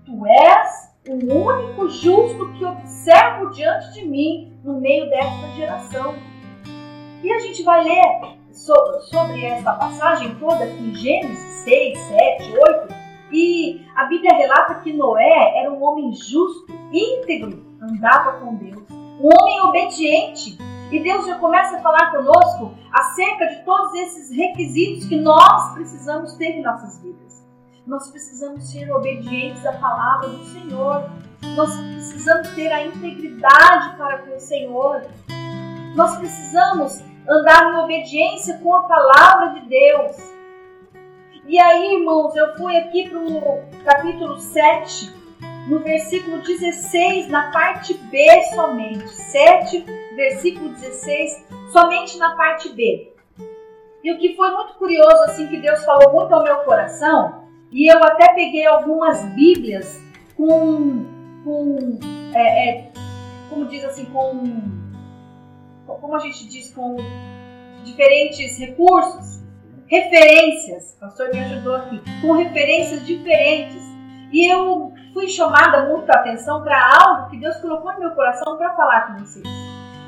Tu 0.06 0.28
és 0.28 0.94
o 1.08 1.34
único 1.34 1.90
justo 1.90 2.54
que 2.54 2.64
observo 2.64 3.50
diante 3.50 3.94
de 3.94 4.06
mim 4.06 4.54
no 4.64 4.80
meio 4.80 5.10
desta 5.10 5.48
geração. 5.56 6.16
E 7.24 7.32
a 7.32 7.40
gente 7.40 7.64
vai 7.64 7.84
ler 7.84 8.38
sobre 8.52 9.46
essa 9.46 9.74
passagem 9.74 10.36
toda 10.36 10.64
em 10.66 10.94
Gênesis 10.94 11.64
6, 11.64 11.98
7, 11.98 12.54
8. 12.54 12.99
E 13.32 13.86
a 13.96 14.06
Bíblia 14.06 14.34
relata 14.36 14.76
que 14.76 14.94
Noé 14.94 15.60
era 15.60 15.72
um 15.72 15.84
homem 15.84 16.12
justo, 16.14 16.72
íntegro, 16.92 17.66
andava 17.82 18.40
com 18.40 18.56
Deus, 18.56 18.84
um 18.90 19.28
homem 19.28 19.62
obediente. 19.62 20.58
E 20.92 21.00
Deus 21.00 21.28
já 21.28 21.38
começa 21.38 21.78
a 21.78 21.82
falar 21.82 22.12
conosco 22.12 22.74
acerca 22.92 23.46
de 23.46 23.64
todos 23.64 23.94
esses 23.94 24.36
requisitos 24.36 25.08
que 25.08 25.18
nós 25.18 25.74
precisamos 25.74 26.34
ter 26.34 26.56
em 26.56 26.64
nossas 26.64 27.00
vidas. 27.04 27.48
Nós 27.86 28.10
precisamos 28.10 28.72
ser 28.72 28.92
obedientes 28.92 29.66
à 29.66 29.74
palavra 29.74 30.30
do 30.30 30.44
Senhor. 30.46 31.10
Nós 31.56 31.76
precisamos 31.76 32.48
ter 32.50 32.72
a 32.72 32.86
integridade 32.86 33.98
para 33.98 34.20
com 34.20 34.36
o 34.36 34.40
Senhor. 34.40 35.04
Nós 35.96 36.18
precisamos 36.18 37.04
andar 37.28 37.74
em 37.74 37.78
obediência 37.84 38.58
com 38.60 38.74
a 38.74 38.84
palavra 38.84 39.60
de 39.60 39.68
Deus. 39.68 40.39
E 41.50 41.60
aí, 41.60 41.96
irmãos, 41.96 42.36
eu 42.36 42.56
fui 42.58 42.78
aqui 42.78 43.10
para 43.10 43.18
o 43.18 43.64
capítulo 43.84 44.38
7, 44.38 45.12
no 45.68 45.80
versículo 45.80 46.44
16, 46.44 47.28
na 47.28 47.52
parte 47.52 47.96
B 47.96 48.44
somente. 48.54 49.10
7, 49.10 49.84
versículo 50.16 50.70
16, 50.70 51.48
somente 51.72 52.20
na 52.20 52.36
parte 52.36 52.70
B. 52.70 53.16
E 54.04 54.12
o 54.12 54.20
que 54.20 54.36
foi 54.36 54.52
muito 54.52 54.76
curioso, 54.76 55.24
assim, 55.24 55.48
que 55.48 55.58
Deus 55.58 55.84
falou 55.84 56.14
muito 56.14 56.32
ao 56.36 56.44
meu 56.44 56.58
coração, 56.58 57.46
e 57.72 57.92
eu 57.92 57.98
até 58.04 58.32
peguei 58.36 58.68
algumas 58.68 59.26
Bíblias 59.34 60.00
com, 60.38 61.04
com 61.44 62.00
é, 62.32 62.70
é, 62.70 62.92
como 63.50 63.66
diz 63.66 63.84
assim, 63.86 64.06
com 64.06 64.78
como 65.88 66.16
a 66.16 66.20
gente 66.20 66.48
diz, 66.48 66.72
com 66.72 66.96
diferentes 67.84 68.60
recursos, 68.60 69.39
referências. 69.90 70.96
O 70.96 71.00
pastor 71.02 71.30
me 71.34 71.40
ajudou 71.40 71.76
aqui, 71.76 72.02
com 72.22 72.32
referências 72.34 73.06
diferentes. 73.06 73.82
E 74.32 74.46
eu 74.46 74.94
fui 75.14 75.28
chamada 75.28 75.88
muito 75.88 76.10
a 76.12 76.16
atenção 76.16 76.62
para 76.64 76.80
algo 77.02 77.30
que 77.30 77.38
Deus 77.38 77.58
colocou 77.58 77.92
no 77.94 78.00
meu 78.00 78.12
coração 78.12 78.58
para 78.58 78.76
falar 78.76 79.08
com 79.08 79.26
vocês. 79.26 79.48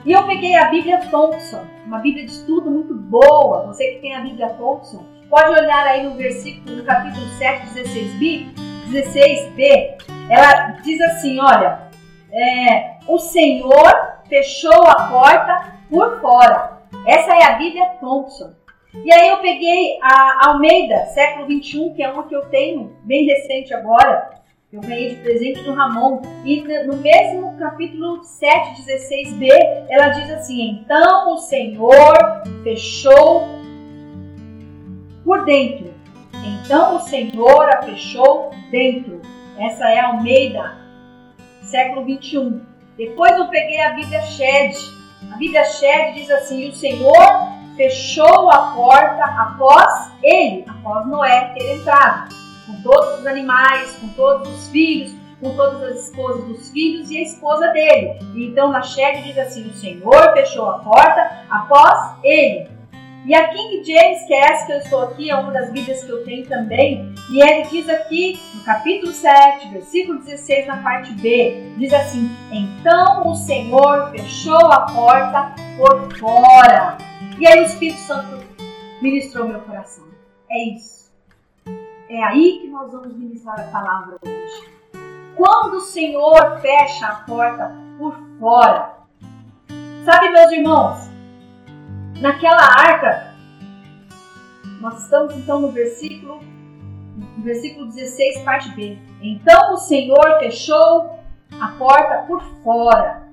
E 0.06 0.12
eu 0.12 0.24
peguei 0.26 0.56
a 0.56 0.70
Bíblia 0.70 1.00
Thompson, 1.10 1.64
uma 1.86 2.00
Bíblia 2.00 2.26
de 2.26 2.32
estudo 2.32 2.70
muito 2.70 2.94
boa. 2.94 3.66
Você 3.68 3.94
que 3.94 4.02
tem 4.02 4.16
a 4.16 4.22
Bíblia 4.22 4.50
Thompson, 4.50 5.04
pode 5.30 5.50
olhar 5.50 5.86
aí 5.88 6.04
no 6.04 6.16
versículo, 6.16 6.78
no 6.78 6.84
capítulo 6.84 7.26
7, 7.38 7.68
16b. 7.68 8.72
16b, 8.92 9.96
ela 10.30 10.72
diz 10.84 11.00
assim: 11.02 11.40
Olha, 11.40 11.88
é, 12.30 12.98
o 13.08 13.18
Senhor 13.18 13.90
fechou 14.28 14.86
a 14.86 15.08
porta 15.08 15.74
por 15.90 16.20
fora. 16.20 16.82
Essa 17.08 17.34
é 17.36 17.44
a 17.46 17.56
Bíblia 17.56 17.86
Thompson. 18.02 18.52
E 18.94 19.14
aí 19.14 19.30
eu 19.30 19.38
peguei 19.38 19.98
a 20.02 20.50
Almeida, 20.50 21.06
século 21.06 21.48
21, 21.48 21.94
que 21.94 22.04
é 22.04 22.12
uma 22.12 22.28
que 22.28 22.36
eu 22.36 22.42
tenho 22.50 22.94
bem 23.06 23.26
recente 23.26 23.74
agora. 23.74 24.42
Eu 24.72 24.82
ganhei 24.82 25.16
de 25.16 25.22
presente 25.22 25.64
do 25.64 25.74
Ramon. 25.74 26.22
E 26.44 26.62
no 26.62 26.98
mesmo 26.98 27.58
capítulo 27.58 28.22
7, 28.22 28.82
16b, 28.82 29.48
ela 29.90 30.10
diz 30.10 30.30
assim: 30.32 30.84
Então 30.84 31.34
o 31.34 31.38
Senhor 31.38 32.44
fechou 32.64 33.48
por 35.24 35.46
dentro. 35.46 35.94
Então 36.44 36.98
o 36.98 37.00
Senhor 37.00 37.70
a 37.70 37.84
fechou 37.84 38.52
dentro. 38.72 39.22
Essa 39.58 39.90
é 39.90 40.00
a 40.00 40.08
Almeida, 40.08 40.78
século 41.62 42.06
21. 42.06 42.62
Depois 42.98 43.38
eu 43.38 43.48
peguei 43.48 43.80
a 43.80 43.92
Bíblia 43.92 44.22
Shed. 44.24 44.76
A 45.32 45.38
Bíblia 45.38 45.64
Shed 45.64 46.14
diz 46.14 46.30
assim: 46.30 46.68
O 46.68 46.74
Senhor 46.74 47.61
fechou 47.76 48.50
a 48.52 48.72
porta 48.74 49.24
após 49.24 50.12
ele, 50.22 50.66
após 50.68 51.08
Noé 51.08 51.54
ter 51.58 51.76
entrado, 51.76 52.34
com 52.66 52.82
todos 52.82 53.20
os 53.20 53.28
animais, 53.28 53.98
com 53.98 54.08
todos 54.10 54.50
os 54.50 54.70
filhos, 54.70 55.14
com 55.40 55.56
todas 55.56 55.82
as 55.84 56.08
esposas 56.08 56.46
dos 56.46 56.70
filhos 56.70 57.10
e 57.10 57.18
a 57.18 57.22
esposa 57.24 57.68
dele. 57.70 58.20
E 58.36 58.46
então 58.46 58.72
na 58.72 58.80
diz 58.80 59.38
assim: 59.38 59.68
O 59.68 59.74
Senhor 59.74 60.34
fechou 60.34 60.70
a 60.70 60.80
porta 60.80 61.46
após 61.50 62.16
ele. 62.24 62.70
E 63.24 63.36
a 63.36 63.50
King 63.50 63.84
James, 63.84 64.24
que 64.26 64.34
é 64.34 64.40
essa 64.52 64.66
que 64.66 64.72
eu 64.72 64.78
estou 64.78 65.02
aqui, 65.02 65.30
é 65.30 65.36
uma 65.36 65.52
das 65.52 65.72
Bíblias 65.72 66.04
que 66.04 66.10
eu 66.10 66.24
tenho 66.24 66.44
também, 66.48 67.14
e 67.30 67.40
ele 67.40 67.68
diz 67.70 67.88
aqui, 67.88 68.40
no 68.56 68.64
capítulo 68.64 69.12
7, 69.12 69.70
versículo 69.70 70.20
16, 70.20 70.66
na 70.66 70.78
parte 70.78 71.14
B, 71.14 71.72
diz 71.78 71.94
assim: 71.94 72.36
Então 72.52 73.28
o 73.28 73.36
Senhor 73.36 74.10
fechou 74.10 74.58
a 74.58 74.82
porta 74.88 75.54
por 75.78 76.18
fora. 76.18 76.98
E 77.40 77.48
aí 77.48 77.62
o 77.62 77.66
Espírito 77.66 78.00
Santo 78.00 78.44
ministrou 79.02 79.48
meu 79.48 79.60
coração. 79.62 80.06
É 80.50 80.76
isso. 80.76 81.12
É 82.10 82.24
aí 82.24 82.60
que 82.62 82.68
nós 82.68 82.92
vamos 82.92 83.16
ministrar 83.16 83.60
a 83.60 83.72
palavra 83.72 84.18
hoje. 84.22 84.70
Quando 85.36 85.76
o 85.76 85.82
Senhor 85.82 86.60
fecha 86.60 87.08
a 87.08 87.16
porta 87.16 87.74
por 87.98 88.20
fora. 88.40 88.98
Sabe, 90.04 90.30
meus 90.30 90.52
irmãos, 90.52 91.10
naquela 92.20 92.64
arca, 92.64 93.34
nós 94.82 95.04
estamos 95.04 95.36
então 95.36 95.62
no 95.62 95.72
versículo, 95.72 96.42
no 97.38 97.44
versículo 97.44 97.86
16, 97.88 98.42
parte 98.44 98.70
B. 98.76 98.98
Então 99.22 99.74
o 99.74 99.78
Senhor 99.78 100.40
fechou 100.40 101.20
a 101.60 101.68
porta 101.78 102.26
por 102.28 102.44
fora. 102.64 103.31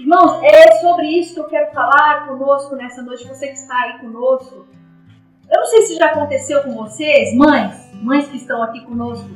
Irmãos, 0.00 0.42
é 0.42 0.72
sobre 0.80 1.06
isso 1.06 1.34
que 1.34 1.40
eu 1.40 1.44
quero 1.44 1.72
falar 1.72 2.26
conosco 2.26 2.74
nessa 2.74 3.02
noite, 3.02 3.28
você 3.28 3.48
que 3.48 3.54
está 3.54 3.76
aí 3.76 3.98
conosco. 4.00 4.66
Eu 5.48 5.60
não 5.60 5.66
sei 5.66 5.82
se 5.82 5.96
já 5.96 6.06
aconteceu 6.06 6.62
com 6.62 6.74
vocês, 6.74 7.34
mães, 7.36 7.92
mães 7.94 8.26
que 8.28 8.36
estão 8.36 8.62
aqui 8.62 8.84
conosco, 8.84 9.28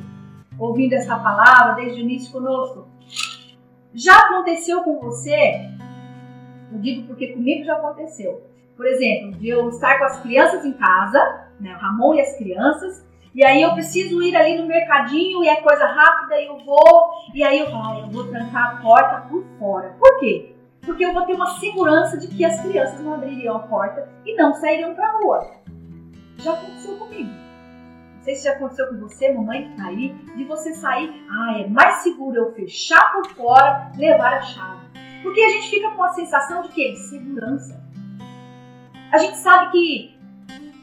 ouvindo 0.59 0.93
essa 0.93 1.17
palavra 1.17 1.75
desde 1.75 2.01
o 2.01 2.03
início 2.03 2.31
conosco. 2.31 2.87
Já 3.93 4.17
aconteceu 4.19 4.81
com 4.81 4.99
você? 4.99 5.69
Eu 6.71 6.79
digo 6.79 7.07
porque 7.07 7.27
comigo 7.27 7.63
já 7.63 7.75
aconteceu 7.75 8.43
por 8.75 8.85
exemplo, 8.85 9.31
de 9.39 9.49
eu 9.49 9.69
estar 9.69 9.97
com 9.97 10.05
as 10.05 10.19
crianças 10.21 10.65
em 10.65 10.73
casa, 10.73 11.47
né, 11.59 11.73
o 11.75 11.79
Ramon 11.79 12.15
e 12.15 12.21
as 12.21 12.37
crianças, 12.37 13.05
e 13.33 13.43
aí 13.43 13.61
eu 13.61 13.73
preciso 13.73 14.21
ir 14.21 14.35
ali 14.35 14.57
no 14.57 14.67
mercadinho 14.67 15.43
e 15.43 15.47
é 15.47 15.55
coisa 15.57 15.85
rápida, 15.85 16.39
e 16.39 16.47
eu 16.47 16.57
vou, 16.59 17.09
e 17.33 17.43
aí 17.43 17.59
eu 17.59 17.67
ah, 17.67 17.99
eu 18.01 18.09
vou 18.09 18.27
trancar 18.27 18.75
a 18.75 18.81
porta 18.81 19.27
por 19.29 19.43
fora. 19.59 19.95
Por 19.99 20.19
quê? 20.19 20.54
Porque 20.85 21.05
eu 21.05 21.13
vou 21.13 21.25
ter 21.25 21.33
uma 21.33 21.57
segurança 21.59 22.17
de 22.17 22.27
que 22.27 22.45
as 22.45 22.61
crianças 22.61 22.99
não 23.01 23.15
abririam 23.15 23.55
a 23.55 23.59
porta 23.59 24.09
e 24.25 24.35
não 24.35 24.53
sairiam 24.53 24.93
para 24.93 25.07
a 25.07 25.17
rua. 25.17 25.51
Já 26.37 26.53
aconteceu 26.53 26.97
comigo. 26.97 27.29
Não 27.29 28.23
sei 28.23 28.35
se 28.35 28.43
já 28.43 28.51
aconteceu 28.53 28.87
com 28.87 28.97
você, 28.99 29.31
mamãe 29.31 29.69
que 29.69 29.77
tá 29.77 29.87
aí, 29.87 30.13
de 30.35 30.43
você 30.45 30.73
sair, 30.73 31.11
ah, 31.29 31.59
é 31.59 31.67
mais 31.67 31.95
seguro 31.97 32.37
eu 32.37 32.53
fechar 32.53 33.11
por 33.13 33.27
fora, 33.31 33.91
levar 33.97 34.33
a 34.33 34.41
chave. 34.41 34.85
Porque 35.23 35.41
a 35.41 35.49
gente 35.49 35.69
fica 35.69 35.89
com 35.91 36.03
a 36.03 36.09
sensação 36.09 36.61
de 36.61 36.69
que? 36.69 36.91
De 36.91 36.99
segurança 36.99 37.85
a 39.15 39.17
gente 39.17 39.37
sabe 39.37 39.71
que 39.71 40.13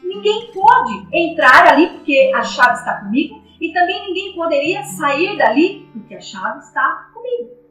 ninguém 0.03 0.51
pode 0.51 1.07
entrar 1.11 1.71
ali 1.71 1.87
porque 1.89 2.31
a 2.35 2.41
chave 2.41 2.79
está 2.79 2.95
comigo 2.95 3.43
e 3.61 3.71
também 3.71 4.07
ninguém 4.07 4.33
poderia 4.33 4.83
sair 4.83 5.37
dali 5.37 5.87
porque 5.93 6.15
a 6.15 6.21
chave 6.21 6.59
está 6.59 7.11
comigo. 7.13 7.62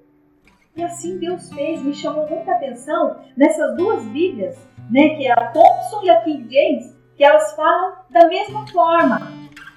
E 0.75 0.83
assim 0.83 1.19
Deus 1.19 1.53
fez, 1.53 1.83
me 1.83 1.95
chamou 1.95 2.27
muita 2.27 2.53
atenção 2.53 3.17
nessas 3.37 3.77
duas 3.77 4.05
Bíblias, 4.07 4.57
né, 4.91 5.11
que 5.11 5.27
é 5.27 5.33
a 5.33 5.49
Thompson 5.49 6.03
e 6.03 6.11
a 6.11 6.21
King 6.23 6.49
James, 6.51 6.97
que 7.15 7.23
elas 7.23 7.55
falam 7.55 7.97
da 8.09 8.27
mesma 8.27 8.67
forma. 8.69 9.33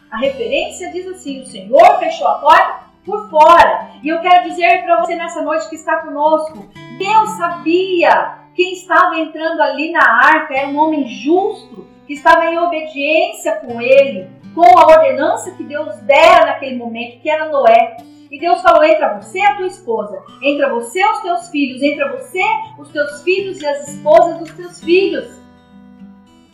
A 0.09 0.17
referência 0.17 0.91
diz 0.91 1.05
assim: 1.07 1.41
o 1.41 1.45
Senhor 1.45 1.99
fechou 1.99 2.27
a 2.27 2.35
porta 2.35 2.85
por 3.05 3.29
fora. 3.29 3.91
E 4.01 4.07
eu 4.07 4.21
quero 4.21 4.49
dizer 4.49 4.83
para 4.83 5.01
você 5.01 5.15
nessa 5.15 5.41
noite 5.41 5.67
que 5.67 5.75
está 5.75 5.97
conosco, 5.97 6.65
Deus 6.97 7.29
sabia 7.31 8.45
quem 8.55 8.71
estava 8.71 9.19
entrando 9.19 9.61
ali 9.61 9.91
na 9.91 10.01
arca 10.01 10.55
era 10.55 10.67
um 10.69 10.77
homem 10.77 11.05
justo, 11.05 11.85
que 12.07 12.13
estava 12.13 12.45
em 12.45 12.57
obediência 12.57 13.57
com 13.57 13.81
ele, 13.81 14.29
com 14.53 14.79
a 14.79 14.85
ordenança 14.85 15.51
que 15.51 15.63
Deus 15.63 15.97
dera 16.03 16.45
naquele 16.45 16.77
momento, 16.77 17.19
que 17.19 17.29
era 17.29 17.49
Noé. 17.49 17.97
E 18.35 18.37
Deus 18.37 18.61
falou: 18.61 18.83
entra 18.83 19.17
você 19.17 19.39
e 19.39 19.45
a 19.45 19.55
tua 19.55 19.67
esposa, 19.67 20.21
entra 20.41 20.69
você 20.69 21.01
os 21.05 21.21
teus 21.21 21.49
filhos, 21.49 21.81
entra 21.81 22.11
você, 22.17 22.43
os 22.77 22.89
teus 22.89 23.23
filhos 23.23 23.61
e 23.61 23.65
as 23.65 23.87
esposas 23.87 24.39
dos 24.39 24.51
teus 24.51 24.83
filhos. 24.83 25.39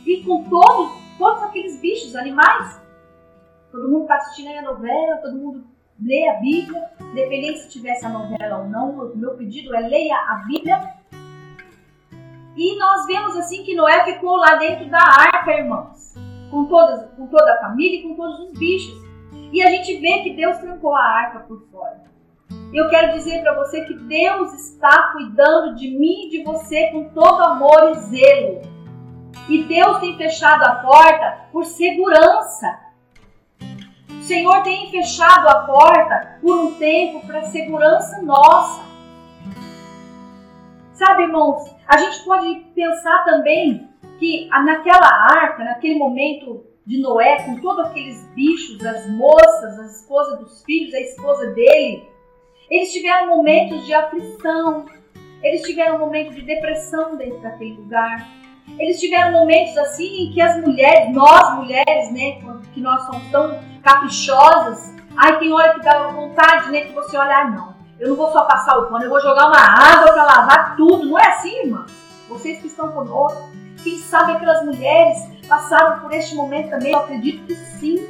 E 0.06 0.24
com 0.24 0.44
todos, 0.44 0.92
todos 1.18 1.42
aqueles 1.42 1.82
bichos, 1.82 2.16
animais. 2.16 2.80
Todo 3.72 3.90
mundo 3.90 4.04
está 4.04 4.18
assistindo 4.18 4.50
aí 4.50 4.60
a 4.60 4.62
novela, 4.62 5.18
todo 5.24 5.36
mundo 5.36 5.64
lê 6.00 6.30
a 6.30 6.34
Bíblia, 6.36 6.88
dependendo 7.16 7.58
se 7.58 7.70
tivesse 7.70 8.06
a 8.06 8.10
novela 8.10 8.60
ou 8.60 8.70
não, 8.70 8.92
o 8.92 9.18
meu 9.18 9.34
pedido 9.36 9.74
é 9.76 9.80
leia 9.80 10.16
a 10.16 10.36
Bíblia. 10.46 10.80
E 12.56 12.78
nós 12.78 13.08
vemos 13.08 13.36
assim 13.38 13.64
que 13.64 13.74
Noé 13.74 14.04
ficou 14.06 14.36
lá 14.36 14.54
dentro 14.58 14.88
da 14.88 15.00
arca, 15.00 15.52
irmãos, 15.52 16.14
com, 16.52 16.66
todas, 16.66 17.10
com 17.16 17.26
toda 17.26 17.56
a 17.56 17.62
família 17.62 18.02
e 18.02 18.04
com 18.04 18.14
todos 18.14 18.40
os 18.42 18.60
bichos. 18.60 19.01
E 19.52 19.62
a 19.62 19.70
gente 19.70 19.98
vê 19.98 20.20
que 20.20 20.34
Deus 20.34 20.58
trancou 20.58 20.96
a 20.96 21.04
arca 21.04 21.40
por 21.40 21.62
fora. 21.72 22.02
Eu 22.74 22.90
quero 22.90 23.14
dizer 23.14 23.42
para 23.42 23.54
você 23.54 23.84
que 23.86 23.94
Deus 23.94 24.54
está 24.54 25.12
cuidando 25.14 25.76
de 25.76 25.90
mim 25.90 26.28
e 26.28 26.30
de 26.30 26.44
você 26.44 26.88
com 26.88 27.10
todo 27.10 27.44
amor 27.44 27.92
e 27.92 27.94
zelo. 27.96 28.62
E 29.50 29.64
Deus 29.64 30.00
tem 30.00 30.18
fechado 30.18 30.64
a 30.64 30.76
porta 30.76 31.48
por 31.52 31.66
segurança. 31.66 32.80
O 34.10 34.24
Senhor 34.24 34.64
tem 34.64 34.90
fechado 34.90 35.50
a 35.50 35.66
porta 35.66 36.38
por 36.42 36.58
um 36.58 36.76
tempo 36.76 37.26
para 37.26 37.44
segurança 37.44 38.22
nossa. 38.22 38.82
Sabe, 40.94 41.24
irmãos, 41.24 41.76
a 41.88 41.98
gente 41.98 42.24
pode 42.24 42.56
pensar 42.76 43.26
também 43.26 43.90
que 44.20 44.48
naquela 44.50 45.08
arca, 45.08 45.64
naquele 45.64 45.98
momento 45.98 46.64
de 46.92 47.00
Noé, 47.00 47.44
com 47.44 47.56
todos 47.62 47.86
aqueles 47.86 48.22
bichos, 48.36 48.86
as 48.86 49.10
moças, 49.12 49.80
a 49.80 49.86
esposa 49.86 50.36
dos 50.36 50.62
filhos, 50.66 50.94
a 50.94 51.00
esposa 51.00 51.48
dele, 51.52 52.06
eles 52.70 52.92
tiveram 52.92 53.30
momentos 53.30 53.86
de 53.86 53.94
aflição, 53.94 54.86
eles 55.42 55.62
tiveram 55.62 55.98
momentos 56.00 56.36
de 56.36 56.42
depressão 56.42 57.16
dentro 57.16 57.40
daquele 57.40 57.76
lugar. 57.76 58.28
Eles 58.78 59.00
tiveram 59.00 59.32
momentos 59.32 59.78
assim 59.78 60.24
em 60.24 60.32
que 60.34 60.42
as 60.42 60.60
mulheres, 60.60 61.16
nós 61.16 61.56
mulheres, 61.56 62.12
né, 62.12 62.42
que 62.74 62.82
nós 62.82 63.02
somos 63.06 63.26
tão 63.32 63.58
caprichosas, 63.82 64.94
ai 65.16 65.40
tem 65.40 65.54
hora 65.54 65.74
que 65.74 65.86
dá 65.86 66.10
vontade, 66.10 66.72
né, 66.72 66.82
que 66.82 66.94
você 66.94 67.16
olha, 67.16 67.38
ah, 67.38 67.50
não, 67.52 67.76
eu 68.02 68.10
não 68.10 68.16
vou 68.18 68.32
só 68.34 68.44
passar 68.44 68.78
o 68.78 68.88
pano, 68.88 69.06
eu 69.06 69.10
vou 69.10 69.22
jogar 69.22 69.48
uma 69.48 69.62
água 69.62 70.12
para 70.12 70.24
lavar 70.26 70.76
tudo. 70.76 71.06
Não 71.06 71.18
é 71.18 71.28
assim, 71.30 71.58
irmã? 71.62 71.86
Vocês 72.28 72.60
que 72.60 72.68
estão 72.68 72.92
conosco, 72.92 73.50
quem 73.82 73.98
sabe 73.98 74.34
aquelas 74.34 74.66
mulheres 74.66 75.31
passaram 75.52 76.00
por 76.00 76.14
este 76.14 76.34
momento 76.34 76.70
também? 76.70 76.94
Eu 76.94 77.00
acredito 77.00 77.46
que 77.46 77.54
sim. 77.54 78.08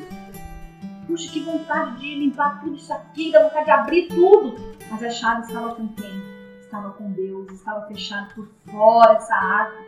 Puxa, 1.07 1.27
que 1.31 1.39
vontade 1.39 1.99
de 1.99 2.13
limpar 2.19 2.61
tudo 2.61 2.75
isso 2.75 2.93
aqui, 2.93 3.31
dá 3.31 3.41
vontade 3.41 3.65
de 3.65 3.71
abrir 3.71 4.07
tudo. 4.09 4.55
Mas 4.91 5.01
a 5.01 5.09
chave 5.09 5.47
estava 5.47 5.73
com 5.73 5.87
quem? 5.87 6.21
Estava 6.59 6.91
com 6.91 7.11
Deus, 7.11 7.51
estava 7.51 7.87
fechado 7.87 8.31
por 8.35 8.47
fora 8.69 9.13
essa 9.13 9.33
árvore. 9.33 9.87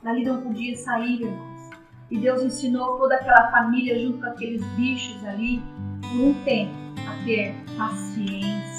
Dali 0.00 0.24
não 0.24 0.40
podia 0.42 0.76
sair, 0.76 1.22
irmãos. 1.22 1.70
E 2.08 2.18
Deus 2.18 2.40
ensinou 2.40 2.96
toda 2.98 3.16
aquela 3.16 3.50
família 3.50 3.98
junto 3.98 4.20
com 4.20 4.26
aqueles 4.26 4.64
bichos 4.76 5.24
ali, 5.24 5.60
por 6.00 6.20
um 6.20 6.44
tempo, 6.44 6.72
a 7.08 7.24
ter 7.24 7.52
paciência. 7.76 8.69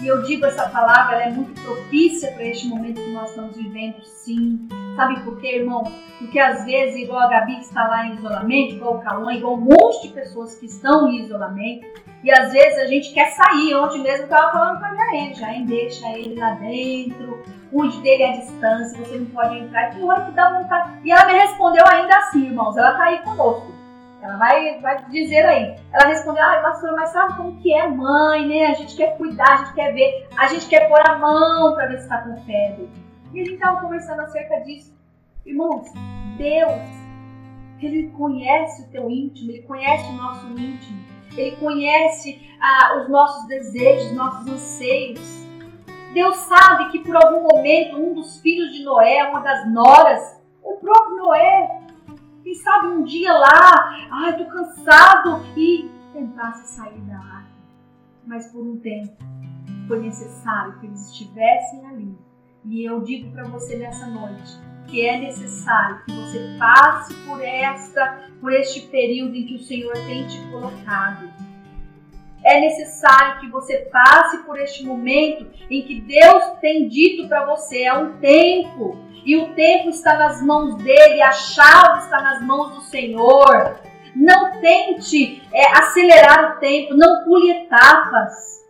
E 0.00 0.06
eu 0.06 0.22
digo 0.22 0.44
essa 0.44 0.68
palavra, 0.68 1.16
ela 1.16 1.24
é 1.24 1.30
muito 1.30 1.58
propícia 1.62 2.30
para 2.32 2.44
este 2.44 2.68
momento 2.68 3.00
que 3.00 3.12
nós 3.12 3.30
estamos 3.30 3.56
vivendo, 3.56 4.02
sim. 4.04 4.68
Sabe 4.94 5.20
por 5.20 5.38
quê, 5.40 5.56
irmão? 5.56 5.84
Porque 6.18 6.38
às 6.38 6.64
vezes, 6.64 6.96
igual 6.96 7.20
a 7.20 7.28
Gabi 7.28 7.56
que 7.56 7.62
está 7.62 7.86
lá 7.86 8.06
em 8.06 8.14
isolamento, 8.14 8.74
igual 8.74 8.96
o 8.96 9.00
Cauã, 9.00 9.32
igual 9.32 9.54
um 9.54 9.60
monte 9.60 10.08
de 10.08 10.14
pessoas 10.14 10.54
que 10.56 10.66
estão 10.66 11.08
em 11.08 11.22
isolamento, 11.22 11.86
e 12.22 12.30
às 12.30 12.52
vezes 12.52 12.78
a 12.78 12.86
gente 12.86 13.12
quer 13.12 13.30
sair. 13.30 13.74
Ontem 13.74 14.02
mesmo 14.02 14.22
eu 14.22 14.24
estava 14.24 14.52
falando 14.52 14.80
com 14.80 14.86
a 14.86 15.32
já 15.32 15.52
hein? 15.52 15.64
Deixa 15.64 16.08
ele 16.18 16.38
lá 16.38 16.54
dentro, 16.54 17.42
cuide 17.70 18.00
dele 18.00 18.24
à 18.24 18.32
distância, 18.32 18.98
você 18.98 19.18
não 19.18 19.26
pode 19.26 19.58
entrar. 19.58 19.90
Que 19.90 20.02
hora 20.02 20.24
que 20.24 20.32
dá 20.32 20.58
vontade. 20.58 20.92
E 21.04 21.12
ela 21.12 21.26
me 21.26 21.38
respondeu 21.38 21.84
ainda 21.86 22.16
assim, 22.18 22.46
irmãos, 22.46 22.76
ela 22.76 22.92
está 22.92 23.04
aí 23.04 23.18
conosco. 23.18 23.75
Ela 24.26 24.38
vai, 24.38 24.80
vai 24.80 25.04
dizer 25.04 25.46
aí. 25.46 25.76
Ela 25.92 26.08
respondeu, 26.08 26.42
ah, 26.42 26.60
pastor, 26.60 26.92
mas 26.96 27.10
sabe 27.10 27.36
como 27.36 27.56
que 27.60 27.72
é 27.72 27.86
mãe, 27.86 28.46
né? 28.48 28.66
A 28.66 28.74
gente 28.74 28.96
quer 28.96 29.16
cuidar, 29.16 29.52
a 29.52 29.56
gente 29.58 29.74
quer 29.74 29.92
ver, 29.94 30.28
a 30.36 30.48
gente 30.48 30.66
quer 30.66 30.88
pôr 30.88 31.00
a 31.08 31.16
mão 31.16 31.74
para 31.74 31.86
ver 31.86 31.98
se 31.98 32.02
está 32.02 32.18
com 32.22 32.36
febre. 32.42 32.90
E 33.32 33.40
a 33.40 33.44
gente 33.44 33.54
estava 33.54 33.80
conversando 33.80 34.22
acerca 34.22 34.56
disso. 34.60 34.92
Irmãos, 35.44 35.92
Deus, 36.36 36.72
Ele 37.80 38.10
conhece 38.16 38.82
o 38.82 38.88
teu 38.88 39.08
íntimo, 39.08 39.52
Ele 39.52 39.62
conhece 39.62 40.10
o 40.10 40.14
nosso 40.14 40.46
íntimo, 40.48 41.04
Ele 41.36 41.56
conhece 41.56 42.50
ah, 42.60 42.98
os 43.00 43.08
nossos 43.08 43.46
desejos, 43.46 44.12
nossos 44.12 44.48
anseios. 44.48 45.46
Deus 46.12 46.36
sabe 46.38 46.90
que 46.90 46.98
por 46.98 47.14
algum 47.14 47.42
momento 47.42 47.96
um 47.96 48.12
dos 48.12 48.40
filhos 48.40 48.72
de 48.72 48.82
Noé, 48.82 49.22
uma 49.28 49.40
das 49.40 49.70
noras, 49.72 50.42
o 50.64 50.74
próprio 50.78 51.16
Noé, 51.16 51.85
quem 52.46 52.54
sabe 52.54 52.86
um 52.86 53.02
dia 53.02 53.32
lá, 53.32 54.06
ai, 54.08 54.30
ah, 54.30 54.32
tô 54.34 54.44
cansado 54.44 55.44
e 55.56 55.90
tentasse 56.12 56.76
sair 56.76 57.00
da 57.00 57.16
água. 57.16 57.50
Mas 58.24 58.46
por 58.52 58.64
um 58.64 58.78
tempo 58.78 59.16
foi 59.88 59.98
necessário 59.98 60.78
que 60.78 60.86
eles 60.86 61.10
estivessem 61.10 61.84
ali. 61.88 62.16
E 62.64 62.84
eu 62.84 63.00
digo 63.00 63.32
para 63.32 63.48
você 63.48 63.76
nessa 63.76 64.06
noite 64.06 64.60
que 64.86 65.04
é 65.04 65.18
necessário 65.18 66.04
que 66.04 66.12
você 66.12 66.56
passe 66.56 67.14
por 67.26 67.42
esta, 67.42 68.30
por 68.40 68.52
este 68.52 68.82
período 68.82 69.34
em 69.34 69.44
que 69.44 69.56
o 69.56 69.64
Senhor 69.64 69.94
tem 69.94 70.28
te 70.28 70.40
colocado. 70.52 71.28
É 72.44 72.60
necessário 72.60 73.40
que 73.40 73.48
você 73.48 73.88
passe 73.90 74.38
por 74.44 74.56
este 74.56 74.84
momento 74.84 75.50
em 75.68 75.82
que 75.82 76.00
Deus 76.00 76.44
tem 76.60 76.86
dito 76.86 77.26
para 77.26 77.44
você 77.44 77.86
há 77.86 77.98
um 77.98 78.18
tempo 78.18 79.04
e 79.26 79.36
o 79.36 79.52
tempo 79.54 79.90
está 79.90 80.16
nas 80.16 80.40
mãos 80.40 80.76
dele, 80.76 81.20
a 81.20 81.32
chave 81.32 81.98
está 81.98 82.22
nas 82.22 82.40
mãos 82.42 82.76
do 82.76 82.80
Senhor. 82.82 83.74
Não 84.14 84.60
tente 84.60 85.42
é, 85.52 85.78
acelerar 85.78 86.52
o 86.52 86.60
tempo, 86.60 86.94
não 86.94 87.24
pule 87.24 87.50
etapas. 87.50 88.64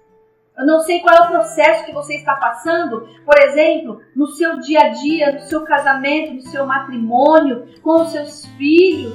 Eu 0.56 0.64
não 0.64 0.80
sei 0.80 1.00
qual 1.00 1.14
é 1.14 1.20
o 1.20 1.30
processo 1.30 1.84
que 1.84 1.92
você 1.92 2.14
está 2.14 2.36
passando, 2.36 3.06
por 3.26 3.38
exemplo, 3.38 4.00
no 4.16 4.28
seu 4.28 4.58
dia 4.58 4.80
a 4.80 4.88
dia, 4.88 5.32
no 5.32 5.40
seu 5.40 5.62
casamento, 5.62 6.32
no 6.32 6.40
seu 6.40 6.64
matrimônio, 6.64 7.68
com 7.82 8.00
os 8.00 8.10
seus 8.10 8.46
filhos. 8.56 9.14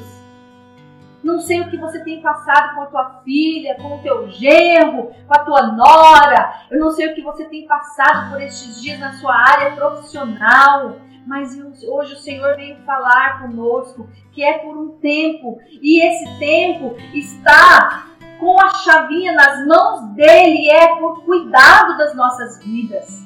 Não 1.23 1.39
sei 1.39 1.61
o 1.61 1.69
que 1.71 1.77
você 1.77 2.03
tem 2.03 2.21
passado 2.21 2.75
com 2.75 2.81
a 2.83 2.85
tua 2.85 3.21
filha, 3.23 3.75
com 3.81 3.95
o 3.95 3.99
teu 4.03 4.29
genro, 4.29 5.11
com 5.27 5.33
a 5.33 5.39
tua 5.39 5.71
nora. 5.71 6.53
Eu 6.69 6.79
não 6.79 6.91
sei 6.91 7.07
o 7.07 7.15
que 7.15 7.21
você 7.23 7.45
tem 7.45 7.65
passado 7.65 8.29
por 8.29 8.39
estes 8.39 8.79
dias 8.79 8.99
na 8.99 9.13
sua 9.13 9.35
área 9.35 9.71
profissional 9.71 10.97
mas 11.25 11.57
hoje 11.57 12.13
o 12.13 12.19
Senhor 12.19 12.55
veio 12.55 12.77
falar 12.83 13.41
conosco 13.41 14.09
que 14.31 14.43
é 14.43 14.59
por 14.59 14.77
um 14.77 14.89
tempo 14.99 15.59
e 15.69 16.05
esse 16.05 16.39
tempo 16.39 16.95
está 17.13 18.07
com 18.39 18.59
a 18.59 18.69
chavinha 18.69 19.33
nas 19.33 19.67
mãos 19.67 20.15
dele, 20.15 20.69
é 20.69 20.95
por 20.95 21.23
cuidado 21.23 21.97
das 21.97 22.15
nossas 22.15 22.63
vidas. 22.63 23.23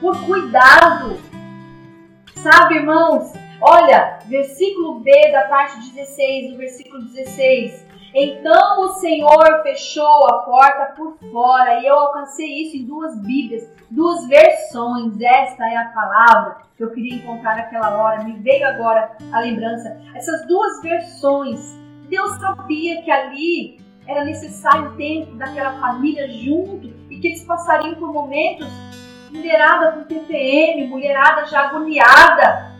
Por 0.00 0.18
cuidado. 0.26 1.18
Sabe, 2.34 2.76
irmãos? 2.76 3.32
Olha, 3.60 4.18
versículo 4.26 5.00
B 5.00 5.10
da 5.32 5.42
parte 5.44 5.78
16, 5.92 6.52
do 6.52 6.58
versículo 6.58 7.04
16. 7.04 7.89
Então 8.14 8.80
o 8.82 8.88
Senhor 8.94 9.62
fechou 9.62 10.26
a 10.28 10.38
porta 10.38 10.94
por 10.96 11.16
fora, 11.30 11.80
e 11.80 11.86
eu 11.86 11.94
alcancei 11.94 12.62
isso 12.62 12.76
em 12.76 12.84
duas 12.84 13.16
Bíblias, 13.20 13.68
duas 13.90 14.26
versões. 14.26 15.20
Esta 15.20 15.64
é 15.68 15.76
a 15.76 15.88
palavra 15.90 16.58
que 16.76 16.82
eu 16.82 16.90
queria 16.90 17.16
encontrar 17.16 17.56
naquela 17.56 17.96
hora, 17.96 18.24
me 18.24 18.32
veio 18.38 18.66
agora 18.66 19.16
a 19.32 19.40
lembrança. 19.40 20.00
Essas 20.14 20.46
duas 20.46 20.82
versões, 20.82 21.78
Deus 22.08 22.32
sabia 22.40 23.02
que 23.02 23.10
ali 23.10 23.80
era 24.06 24.24
necessário 24.24 24.90
o 24.90 24.96
tempo 24.96 25.36
daquela 25.36 25.78
família 25.78 26.28
junto 26.28 26.88
e 27.08 27.20
que 27.20 27.28
eles 27.28 27.44
passariam 27.44 27.94
por 27.94 28.12
momentos 28.12 28.66
mulherada 29.30 29.92
com 29.92 30.04
TPM, 30.04 30.88
mulherada 30.88 31.46
já 31.46 31.68
agoniada. 31.68 32.70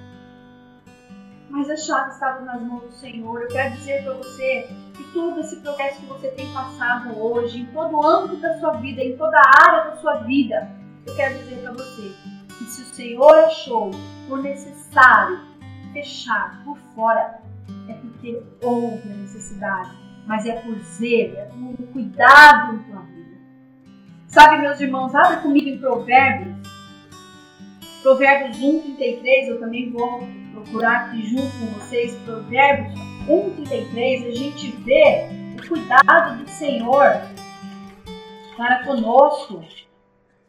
Mas 1.49 1.71
a 1.71 1.77
chave 1.77 2.11
estava 2.11 2.40
nas 2.40 2.61
mãos 2.62 2.83
do 2.83 2.93
Senhor. 2.93 3.43
Eu 3.43 3.49
quero 3.49 3.75
dizer 3.75 4.03
para 4.05 4.14
você 4.14 4.69
que 5.00 5.12
todo 5.12 5.40
esse 5.40 5.56
processo 5.56 6.00
que 6.00 6.06
você 6.06 6.28
tem 6.28 6.52
passado 6.52 7.18
hoje, 7.18 7.60
em 7.60 7.66
todo 7.66 7.96
o 7.96 8.06
âmbito 8.06 8.36
da 8.36 8.58
sua 8.58 8.72
vida, 8.72 9.02
em 9.02 9.16
toda 9.16 9.36
a 9.38 9.70
área 9.70 9.90
da 9.90 9.96
sua 9.96 10.16
vida, 10.18 10.70
eu 11.06 11.16
quero 11.16 11.38
dizer 11.38 11.56
para 11.62 11.72
você 11.72 12.12
que 12.58 12.64
se 12.64 12.82
o 12.82 12.94
Senhor 12.94 13.34
achou 13.44 13.90
por 14.28 14.42
necessário 14.42 15.40
fechar 15.92 16.62
por 16.64 16.76
fora, 16.94 17.40
é 17.88 17.94
porque 17.94 18.42
houve 18.62 19.10
a 19.10 19.16
necessidade, 19.16 19.90
mas 20.26 20.44
é 20.46 20.60
por 20.60 20.78
zelo, 20.80 21.36
é 21.36 21.44
por 21.46 21.86
cuidado 21.92 22.84
com 22.84 22.92
a 22.92 22.96
tua 22.96 23.02
vida. 23.06 23.38
Sabe, 24.26 24.58
meus 24.58 24.80
irmãos, 24.80 25.14
abre 25.14 25.38
comigo 25.38 25.68
em 25.68 25.78
Provérbios, 25.78 26.60
Provérbios 28.02 28.58
1, 28.58 28.80
33, 28.96 29.48
eu 29.48 29.60
também 29.60 29.90
vou 29.90 30.26
procurar 30.52 31.06
aqui 31.06 31.26
junto 31.26 31.50
com 31.58 31.66
vocês, 31.78 32.14
Provérbios 32.24 33.10
1,33, 33.28 34.28
a 34.28 34.35
gente 34.35 34.70
vê 34.83 35.28
o 35.59 35.68
cuidado 35.68 36.42
do 36.42 36.48
Senhor 36.48 37.20
para 38.56 38.85
conosco. 38.85 39.64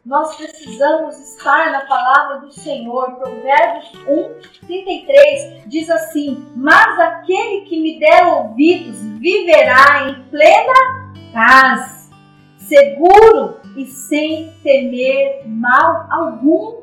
Nós 0.04 0.36
precisamos 0.36 1.16
estar 1.16 1.70
na 1.70 1.82
palavra 1.82 2.40
do 2.40 2.52
Senhor. 2.52 3.12
Provérbios 3.12 3.92
1, 4.08 4.66
33 4.66 5.62
diz 5.68 5.88
assim: 5.88 6.44
Mas 6.56 6.98
aquele 6.98 7.62
que 7.62 7.80
me 7.80 8.00
der 8.00 8.26
ouvidos 8.26 9.00
viverá 9.20 10.08
em 10.08 10.24
plena 10.24 11.14
paz, 11.32 12.10
seguro 12.58 13.60
e 13.76 13.86
sem 13.86 14.52
temer 14.62 15.46
mal 15.46 16.08
algum. 16.10 16.81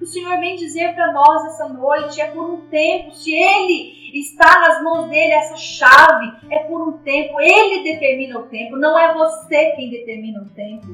O 0.00 0.06
Senhor 0.06 0.38
vem 0.40 0.56
dizer 0.56 0.94
para 0.94 1.12
nós 1.12 1.44
essa 1.46 1.68
noite: 1.68 2.20
é 2.20 2.30
por 2.30 2.50
um 2.50 2.60
tempo, 2.68 3.12
se 3.12 3.32
Ele 3.32 4.18
está 4.18 4.60
nas 4.60 4.82
mãos 4.82 5.08
dele 5.08 5.32
essa 5.32 5.56
chave, 5.56 6.32
é 6.50 6.60
por 6.60 6.88
um 6.88 6.92
tempo, 6.98 7.40
Ele 7.40 7.84
determina 7.84 8.38
o 8.38 8.44
tempo, 8.44 8.76
não 8.76 8.98
é 8.98 9.12
você 9.12 9.72
quem 9.72 9.90
determina 9.90 10.40
o 10.40 10.48
tempo. 10.48 10.86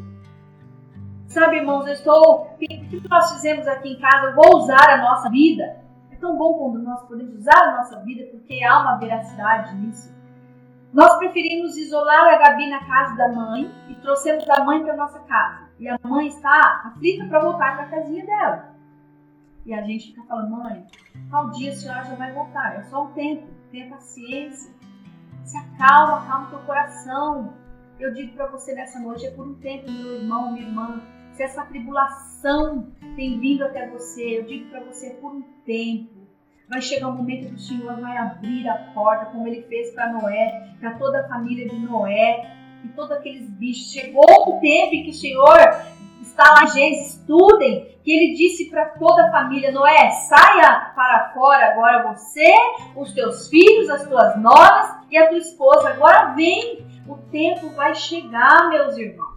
Sabe, 1.28 1.56
irmãos, 1.56 1.86
eu 1.86 1.92
estou. 1.92 2.46
O 2.46 2.56
que 2.56 3.08
nós 3.08 3.32
fizemos 3.32 3.68
aqui 3.68 3.90
em 3.90 4.00
casa? 4.00 4.28
Eu 4.28 4.34
vou 4.34 4.56
usar 4.56 4.90
a 4.90 4.96
nossa 4.98 5.28
vida. 5.28 5.84
É 6.10 6.16
tão 6.16 6.36
bom 6.36 6.54
quando 6.54 6.82
nós 6.82 7.02
podemos 7.02 7.34
usar 7.34 7.62
a 7.62 7.76
nossa 7.76 8.00
vida, 8.00 8.24
porque 8.30 8.64
há 8.64 8.80
uma 8.80 8.96
veracidade 8.96 9.74
nisso. 9.76 10.14
Nós 10.92 11.18
preferimos 11.18 11.76
isolar 11.76 12.34
a 12.34 12.38
Gabi 12.38 12.70
na 12.70 12.82
casa 12.86 13.16
da 13.16 13.28
mãe 13.28 13.70
e 13.88 13.94
trouxemos 13.96 14.48
a 14.48 14.64
mãe 14.64 14.82
para 14.82 14.96
nossa 14.96 15.18
casa. 15.20 15.68
E 15.78 15.88
a 15.88 15.98
mãe 16.02 16.28
está 16.28 16.84
aflita 16.86 17.26
para 17.26 17.40
voltar 17.40 17.76
para 17.76 17.84
a 17.84 17.88
casinha 17.88 18.24
dela. 18.24 18.75
E 19.66 19.74
a 19.74 19.82
gente 19.82 20.06
fica 20.06 20.22
falando, 20.22 20.52
mãe, 20.52 20.86
qual 21.28 21.50
dia 21.50 21.72
a 21.72 21.74
senhora 21.74 22.04
já 22.04 22.14
vai 22.14 22.32
voltar? 22.32 22.76
É 22.76 22.84
só 22.84 23.04
um 23.04 23.12
tempo, 23.14 23.48
tenha 23.72 23.90
paciência. 23.90 24.72
Se 25.44 25.56
acalma, 25.56 26.22
acalma 26.22 26.50
teu 26.50 26.60
coração. 26.60 27.52
Eu 27.98 28.14
digo 28.14 28.36
para 28.36 28.46
você 28.46 28.74
nessa 28.74 29.00
noite, 29.00 29.26
é 29.26 29.30
por 29.32 29.44
um 29.44 29.54
tempo, 29.54 29.90
meu 29.90 30.20
irmão, 30.20 30.52
minha 30.52 30.68
irmã, 30.68 31.02
se 31.32 31.42
essa 31.42 31.64
tribulação 31.64 32.92
tem 33.16 33.40
vindo 33.40 33.64
até 33.64 33.88
você, 33.90 34.38
eu 34.38 34.44
digo 34.44 34.70
para 34.70 34.84
você 34.84 35.10
por 35.14 35.34
um 35.34 35.42
tempo. 35.64 36.14
Vai 36.68 36.80
chegar 36.80 37.08
um 37.08 37.16
momento 37.16 37.48
que 37.48 37.54
o 37.54 37.58
Senhor 37.58 38.00
vai 38.00 38.16
abrir 38.16 38.68
a 38.68 38.92
porta, 38.94 39.26
como 39.26 39.48
ele 39.48 39.62
fez 39.62 39.92
para 39.92 40.12
Noé, 40.12 40.74
para 40.78 40.94
toda 40.94 41.22
a 41.22 41.28
família 41.28 41.68
de 41.68 41.76
Noé 41.76 42.56
e 42.84 42.88
todos 42.88 43.10
aqueles 43.10 43.50
bichos. 43.50 43.90
Chegou 43.90 44.24
o 44.24 44.60
tempo 44.60 44.94
em 44.94 45.02
que 45.04 45.10
o 45.10 45.14
Senhor 45.14 45.58
Gênesis, 46.72 47.14
estudem, 47.14 47.96
que 48.04 48.12
ele 48.12 48.34
disse 48.34 48.70
para 48.70 48.86
toda 48.86 49.26
a 49.26 49.30
família: 49.30 49.72
Noé, 49.72 50.10
saia 50.10 50.92
para 50.94 51.32
fora 51.34 51.72
agora 51.72 52.12
você, 52.12 52.54
os 52.94 53.12
teus 53.12 53.48
filhos, 53.48 53.90
as 53.90 54.06
tuas 54.06 54.40
noras 54.40 54.96
e 55.10 55.18
a 55.18 55.28
tua 55.28 55.38
esposa. 55.38 55.90
Agora 55.90 56.34
vem, 56.34 56.86
o 57.08 57.16
tempo 57.30 57.70
vai 57.70 57.94
chegar, 57.94 58.68
meus 58.68 58.96
irmãos. 58.96 59.36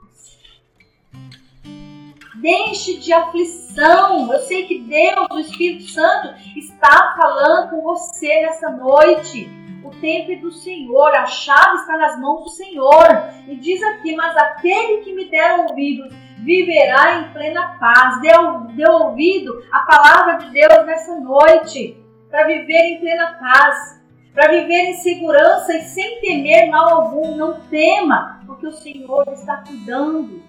Deixe 2.36 3.00
de 3.00 3.12
aflição. 3.12 4.32
Eu 4.32 4.40
sei 4.40 4.66
que 4.66 4.80
Deus, 4.80 5.28
o 5.32 5.40
Espírito 5.40 5.90
Santo, 5.90 6.36
está 6.56 7.16
falando 7.18 7.72
com 7.72 7.82
você 7.82 8.42
nessa 8.42 8.70
noite. 8.70 9.59
O 9.84 9.92
tempo 9.92 10.32
é 10.32 10.36
do 10.36 10.52
Senhor, 10.52 11.16
a 11.16 11.26
chave 11.26 11.78
está 11.78 11.98
nas 11.98 12.20
mãos 12.20 12.44
do 12.44 12.50
Senhor. 12.50 13.08
E 13.48 13.56
diz 13.56 13.82
aqui: 13.82 14.16
Mas 14.16 14.36
aquele 14.36 14.98
que 15.04 15.14
me 15.14 15.30
der 15.30 15.60
ouvidos 15.60 16.14
viverá 16.40 17.20
em 17.20 17.34
plena 17.34 17.78
paz. 17.80 18.22
Deu, 18.22 18.62
deu 18.76 18.92
ouvido 18.92 19.64
a 19.72 19.80
palavra 19.80 20.38
de 20.38 20.52
Deus 20.52 20.86
nessa 20.86 21.20
noite, 21.20 21.98
para 22.30 22.48
viver 22.48 22.94
em 22.94 23.00
plena 23.00 23.38
paz, 23.40 24.02
para 24.34 24.52
viver 24.52 24.90
em 24.90 24.94
segurança 24.96 25.76
e 25.76 25.82
sem 25.84 26.20
temer 26.20 26.70
mal 26.70 26.90
algum. 26.90 27.36
Não 27.36 27.62
tema, 27.62 28.42
porque 28.46 28.68
o 28.68 28.74
Senhor 28.74 29.26
está 29.32 29.64
cuidando. 29.66 30.44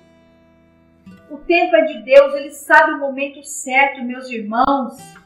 O 1.31 1.39
tempo 1.39 1.77
é 1.77 1.83
de 1.83 2.03
Deus, 2.03 2.35
ele 2.35 2.51
sabe 2.51 2.93
o 2.93 2.99
momento 2.99 3.45
certo, 3.45 4.03
meus 4.03 4.29
irmãos. 4.29 5.20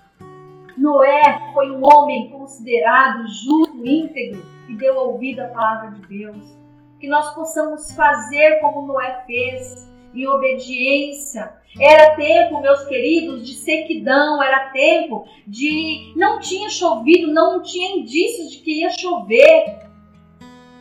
Noé 0.77 1.51
foi 1.53 1.71
um 1.71 1.81
homem 1.85 2.31
considerado 2.31 3.27
justo, 3.29 3.87
íntegro 3.87 4.43
e 4.69 4.75
deu 4.75 4.97
ouvido 4.97 5.41
à 5.41 5.49
palavra 5.49 5.91
de 5.93 6.07
Deus. 6.07 6.37
Que 6.99 7.09
nós 7.09 7.35
possamos 7.35 7.93
fazer 7.93 8.61
como 8.61 8.87
Noé 8.87 9.23
fez, 9.27 9.89
em 10.15 10.27
obediência. 10.27 11.53
Era 11.79 12.15
tempo, 12.15 12.61
meus 12.61 12.85
queridos, 12.85 13.47
de 13.47 13.55
sequidão, 13.55 14.43
era 14.43 14.71
tempo 14.71 15.27
de. 15.47 16.13
Não 16.17 16.39
tinha 16.39 16.71
chovido, 16.71 17.33
não 17.33 17.63
tinha 17.63 17.99
indícios 17.99 18.53
de 18.53 18.59
que 18.59 18.81
ia 18.81 18.91
chover. 18.91 19.85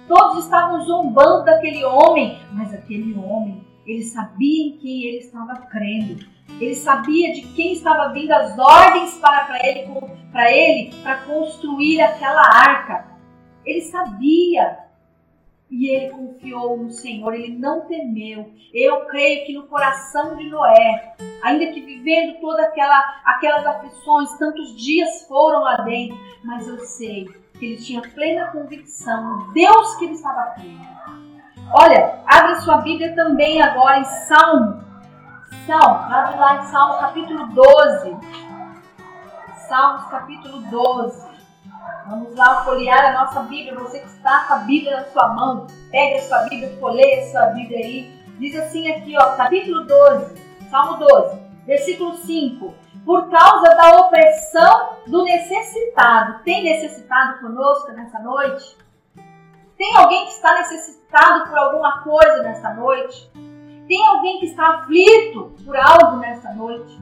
Todos 0.08 0.46
estavam 0.46 0.82
zombando 0.82 1.46
daquele 1.46 1.84
homem, 1.84 2.38
mas 2.52 2.74
aquele 2.74 3.14
homem 3.18 3.66
ele 3.86 4.04
sabia 4.04 4.68
em 4.68 4.78
quem 4.78 5.04
ele 5.04 5.18
estava 5.18 5.56
crendo. 5.68 6.33
Ele 6.60 6.76
sabia 6.76 7.34
de 7.34 7.42
quem 7.54 7.74
estava 7.74 8.14
vindo 8.14 8.32
as 8.32 8.58
ordens 8.58 9.18
para, 9.18 9.60
ele 9.68 9.90
para 10.32 10.52
ele 10.52 10.94
para 11.02 11.18
construir 11.24 12.02
aquela 12.02 12.42
arca. 12.42 13.06
Ele 13.66 13.82
sabia 13.82 14.84
e 15.70 15.90
ele 15.90 16.12
confiou 16.12 16.78
no 16.78 16.92
Senhor, 16.92 17.34
ele 17.34 17.58
não 17.58 17.82
temeu. 17.82 18.52
Eu 18.72 19.06
creio 19.06 19.46
que 19.46 19.54
no 19.54 19.64
coração 19.64 20.36
de 20.36 20.48
Noé, 20.48 21.16
ainda 21.42 21.68
que 21.72 21.82
vivendo 21.82 22.40
todas 22.40 22.66
aquela, 22.66 23.22
aquelas 23.26 23.66
aflições, 23.66 24.38
tantos 24.38 24.76
dias 24.76 25.26
foram 25.28 25.62
lá 25.62 25.78
dentro, 25.78 26.16
mas 26.44 26.68
eu 26.68 26.78
sei 26.80 27.28
que 27.58 27.66
ele 27.66 27.78
tinha 27.78 28.02
plena 28.02 28.52
convicção 28.52 29.52
Deus 29.54 29.96
que 29.96 30.06
ele 30.06 30.14
estava 30.14 30.52
crendo. 30.52 30.94
Olha, 31.72 32.20
abre 32.28 32.62
sua 32.62 32.78
Bíblia 32.78 33.16
também 33.16 33.62
agora 33.62 34.00
em 34.00 34.06
Salmo. 34.06 34.84
Salmo, 35.66 36.14
abre 36.14 36.38
lá 36.38 36.58
em 36.58 36.66
Salmo 36.66 37.00
capítulo 37.00 37.48
12. 37.48 38.18
Salmos 39.70 40.06
capítulo 40.08 40.60
12. 40.70 41.26
Vamos 42.08 42.36
lá 42.36 42.66
folhear 42.66 43.06
a 43.06 43.24
nossa 43.24 43.44
Bíblia. 43.44 43.80
Você 43.80 44.00
que 44.00 44.08
está 44.08 44.46
com 44.46 44.56
a 44.56 44.58
Bíblia 44.58 44.98
na 44.98 45.06
sua 45.06 45.30
mão, 45.30 45.68
pega 45.90 46.18
a 46.18 46.22
sua 46.22 46.40
Bíblia, 46.50 46.78
folheia 46.80 47.24
a 47.24 47.32
sua 47.32 47.46
Bíblia 47.54 47.78
aí. 47.80 48.24
Diz 48.40 48.56
assim 48.60 48.92
aqui, 48.92 49.16
ó, 49.18 49.38
capítulo 49.38 49.86
12, 49.86 50.70
Salmo 50.70 50.98
12, 50.98 51.40
versículo 51.66 52.18
5. 52.18 52.74
Por 53.06 53.30
causa 53.30 53.76
da 53.76 53.98
opressão 53.98 54.98
do 55.08 55.24
necessitado. 55.24 56.44
Tem 56.44 56.64
necessitado 56.64 57.40
conosco 57.40 57.92
nessa 57.94 58.20
noite? 58.20 58.78
Tem 59.78 59.96
alguém 59.96 60.26
que 60.26 60.34
está 60.34 60.56
necessitado 60.56 61.50
por 61.50 61.58
alguma 61.58 62.02
coisa 62.02 62.44
nessa 62.44 62.74
noite? 62.74 63.32
Tem 63.88 64.06
alguém 64.08 64.40
que 64.40 64.46
está 64.46 64.68
aflito 64.76 65.54
por 65.66 65.76
algo 65.76 66.18
nessa 66.18 66.54
noite? 66.54 66.98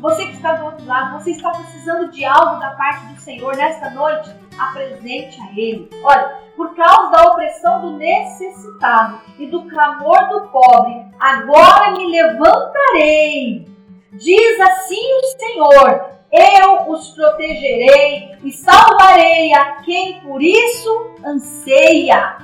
Você 0.00 0.26
que 0.26 0.32
está 0.34 0.52
do 0.54 0.66
outro 0.66 0.84
lado, 0.86 1.18
você 1.18 1.30
está 1.30 1.50
precisando 1.50 2.10
de 2.10 2.24
algo 2.24 2.60
da 2.60 2.70
parte 2.72 3.06
do 3.06 3.20
Senhor 3.20 3.56
nesta 3.56 3.90
noite? 3.90 4.30
Apresente 4.58 5.40
a 5.40 5.50
Ele. 5.58 5.88
Olha, 6.02 6.42
por 6.56 6.74
causa 6.74 7.10
da 7.10 7.30
opressão 7.30 7.80
do 7.80 7.96
necessitado 7.96 9.20
e 9.38 9.46
do 9.46 9.64
clamor 9.64 10.28
do 10.28 10.48
pobre, 10.48 11.06
agora 11.18 11.92
me 11.92 12.06
levantarei. 12.06 13.66
Diz 14.12 14.60
assim 14.60 15.14
o 15.14 15.38
Senhor: 15.38 16.14
eu 16.30 16.90
os 16.90 17.10
protegerei 17.10 18.36
e 18.42 18.52
salvarei 18.52 19.54
a 19.54 19.76
quem 19.82 20.20
por 20.20 20.42
isso 20.42 21.14
anseia. 21.24 22.38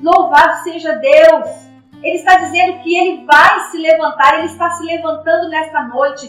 Louvado 0.00 0.62
seja 0.62 0.92
Deus! 0.92 1.61
Ele 2.02 2.16
está 2.16 2.36
dizendo 2.38 2.80
que 2.82 2.96
ele 2.96 3.24
vai 3.24 3.60
se 3.70 3.78
levantar, 3.78 4.38
ele 4.38 4.46
está 4.46 4.70
se 4.72 4.84
levantando 4.84 5.48
nesta 5.48 5.82
noite. 5.84 6.28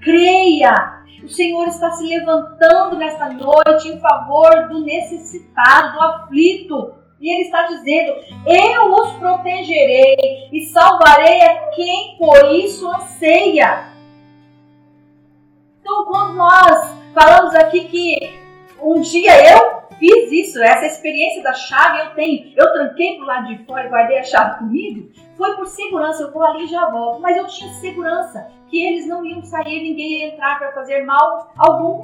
Creia! 0.00 1.02
O 1.22 1.28
Senhor 1.28 1.66
está 1.68 1.90
se 1.92 2.06
levantando 2.06 2.96
nesta 2.96 3.30
noite 3.30 3.88
em 3.88 3.98
favor 3.98 4.68
do 4.68 4.80
necessitado, 4.80 5.94
do 5.94 6.02
aflito. 6.02 6.92
E 7.18 7.32
ele 7.32 7.44
está 7.44 7.66
dizendo: 7.66 8.14
Eu 8.46 8.92
os 8.92 9.12
protegerei 9.14 10.50
e 10.52 10.66
salvarei 10.66 11.40
a 11.40 11.70
quem 11.70 12.16
por 12.18 12.52
isso 12.52 12.86
anseia. 12.90 13.88
Então, 15.80 16.04
quando 16.04 16.34
nós 16.34 16.94
falamos 17.14 17.54
aqui 17.54 17.84
que 17.84 18.40
um 18.82 19.00
dia 19.00 19.52
eu 19.52 19.73
fiz 19.98 20.32
isso, 20.32 20.62
essa 20.62 20.86
experiência 20.86 21.42
da 21.42 21.52
chave 21.52 22.00
eu 22.00 22.14
tenho, 22.14 22.52
eu 22.56 22.72
tranquei 22.72 23.16
pro 23.16 23.26
lado 23.26 23.48
de 23.48 23.64
fora 23.64 23.86
e 23.86 23.88
guardei 23.88 24.18
a 24.18 24.22
chave 24.22 24.58
comigo, 24.58 25.10
foi 25.36 25.54
por 25.56 25.66
segurança, 25.66 26.22
eu 26.22 26.32
vou 26.32 26.44
ali 26.44 26.64
e 26.64 26.68
já 26.68 26.90
volto. 26.90 27.20
Mas 27.20 27.36
eu 27.36 27.46
tinha 27.46 27.72
segurança 27.74 28.48
que 28.68 28.84
eles 28.84 29.06
não 29.06 29.24
iam 29.24 29.42
sair, 29.42 29.82
ninguém 29.82 30.20
ia 30.20 30.34
entrar 30.34 30.58
para 30.58 30.72
fazer 30.72 31.04
mal 31.04 31.52
algum. 31.56 32.02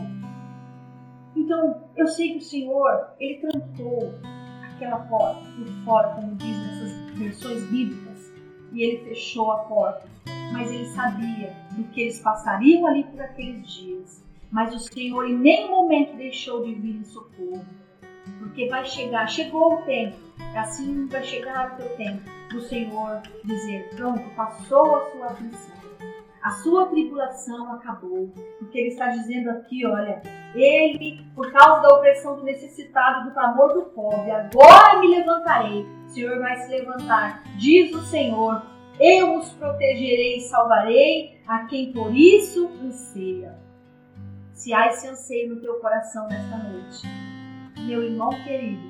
Então, 1.36 1.82
eu 1.96 2.06
sei 2.06 2.32
que 2.32 2.38
o 2.38 2.42
Senhor, 2.42 3.08
Ele 3.18 3.36
trancou 3.36 4.12
aquela 4.74 4.98
porta 4.98 5.40
por 5.56 5.84
fora, 5.84 6.08
como 6.08 6.34
diz 6.34 6.56
nessas 6.56 7.18
versões 7.18 7.62
bíblicas, 7.70 8.32
e 8.72 8.82
Ele 8.82 9.04
fechou 9.04 9.52
a 9.52 9.58
porta 9.58 10.10
mas 10.52 10.70
ele 10.70 10.86
sabia 10.86 11.52
do 11.72 11.84
que 11.84 12.02
eles 12.02 12.18
passariam 12.18 12.86
ali 12.86 13.04
por 13.04 13.20
aqueles 13.20 13.70
dias. 13.72 14.29
Mas 14.50 14.74
o 14.74 14.78
Senhor 14.78 15.26
em 15.26 15.36
nenhum 15.36 15.70
momento 15.70 16.16
deixou 16.16 16.64
de 16.64 16.74
vir 16.74 16.96
em 16.96 17.04
socorro. 17.04 17.64
Porque 18.38 18.68
vai 18.68 18.84
chegar, 18.84 19.26
chegou 19.28 19.74
o 19.74 19.82
tempo, 19.82 20.16
assim 20.56 21.06
vai 21.06 21.22
chegar 21.22 21.72
o 21.72 21.76
teu 21.76 21.96
tempo 21.96 22.22
do 22.50 22.60
Senhor 22.62 23.22
dizer: 23.44 23.88
pronto, 23.94 24.22
passou 24.34 24.96
a 24.96 25.10
sua 25.10 25.26
aflição. 25.26 25.80
A 26.42 26.50
sua 26.52 26.86
tribulação 26.86 27.74
acabou. 27.74 28.32
Porque 28.58 28.78
ele 28.78 28.88
está 28.88 29.08
dizendo 29.08 29.50
aqui, 29.50 29.86
olha, 29.86 30.22
ele, 30.54 31.22
por 31.34 31.52
causa 31.52 31.82
da 31.82 31.94
opressão 31.96 32.36
do 32.36 32.44
necessitado, 32.44 33.28
do 33.28 33.34
clamor 33.34 33.74
do 33.74 33.82
pobre, 33.90 34.30
agora 34.30 35.00
me 35.00 35.08
levantarei. 35.16 35.86
O 36.06 36.08
Senhor 36.08 36.38
vai 36.38 36.56
se 36.56 36.70
levantar, 36.70 37.42
diz 37.58 37.94
o 37.94 38.00
Senhor. 38.02 38.62
Eu 38.98 39.38
os 39.38 39.52
protegerei 39.52 40.38
e 40.38 40.40
salvarei 40.40 41.40
a 41.46 41.64
quem 41.66 41.92
por 41.92 42.14
isso 42.14 42.70
anseia. 42.82 43.59
Se 44.60 44.74
há 44.74 44.88
esse 44.88 45.08
anseio 45.08 45.54
no 45.54 45.60
teu 45.62 45.80
coração 45.80 46.28
nesta 46.28 46.58
noite, 46.58 47.06
meu 47.78 48.02
irmão 48.02 48.28
querido, 48.44 48.82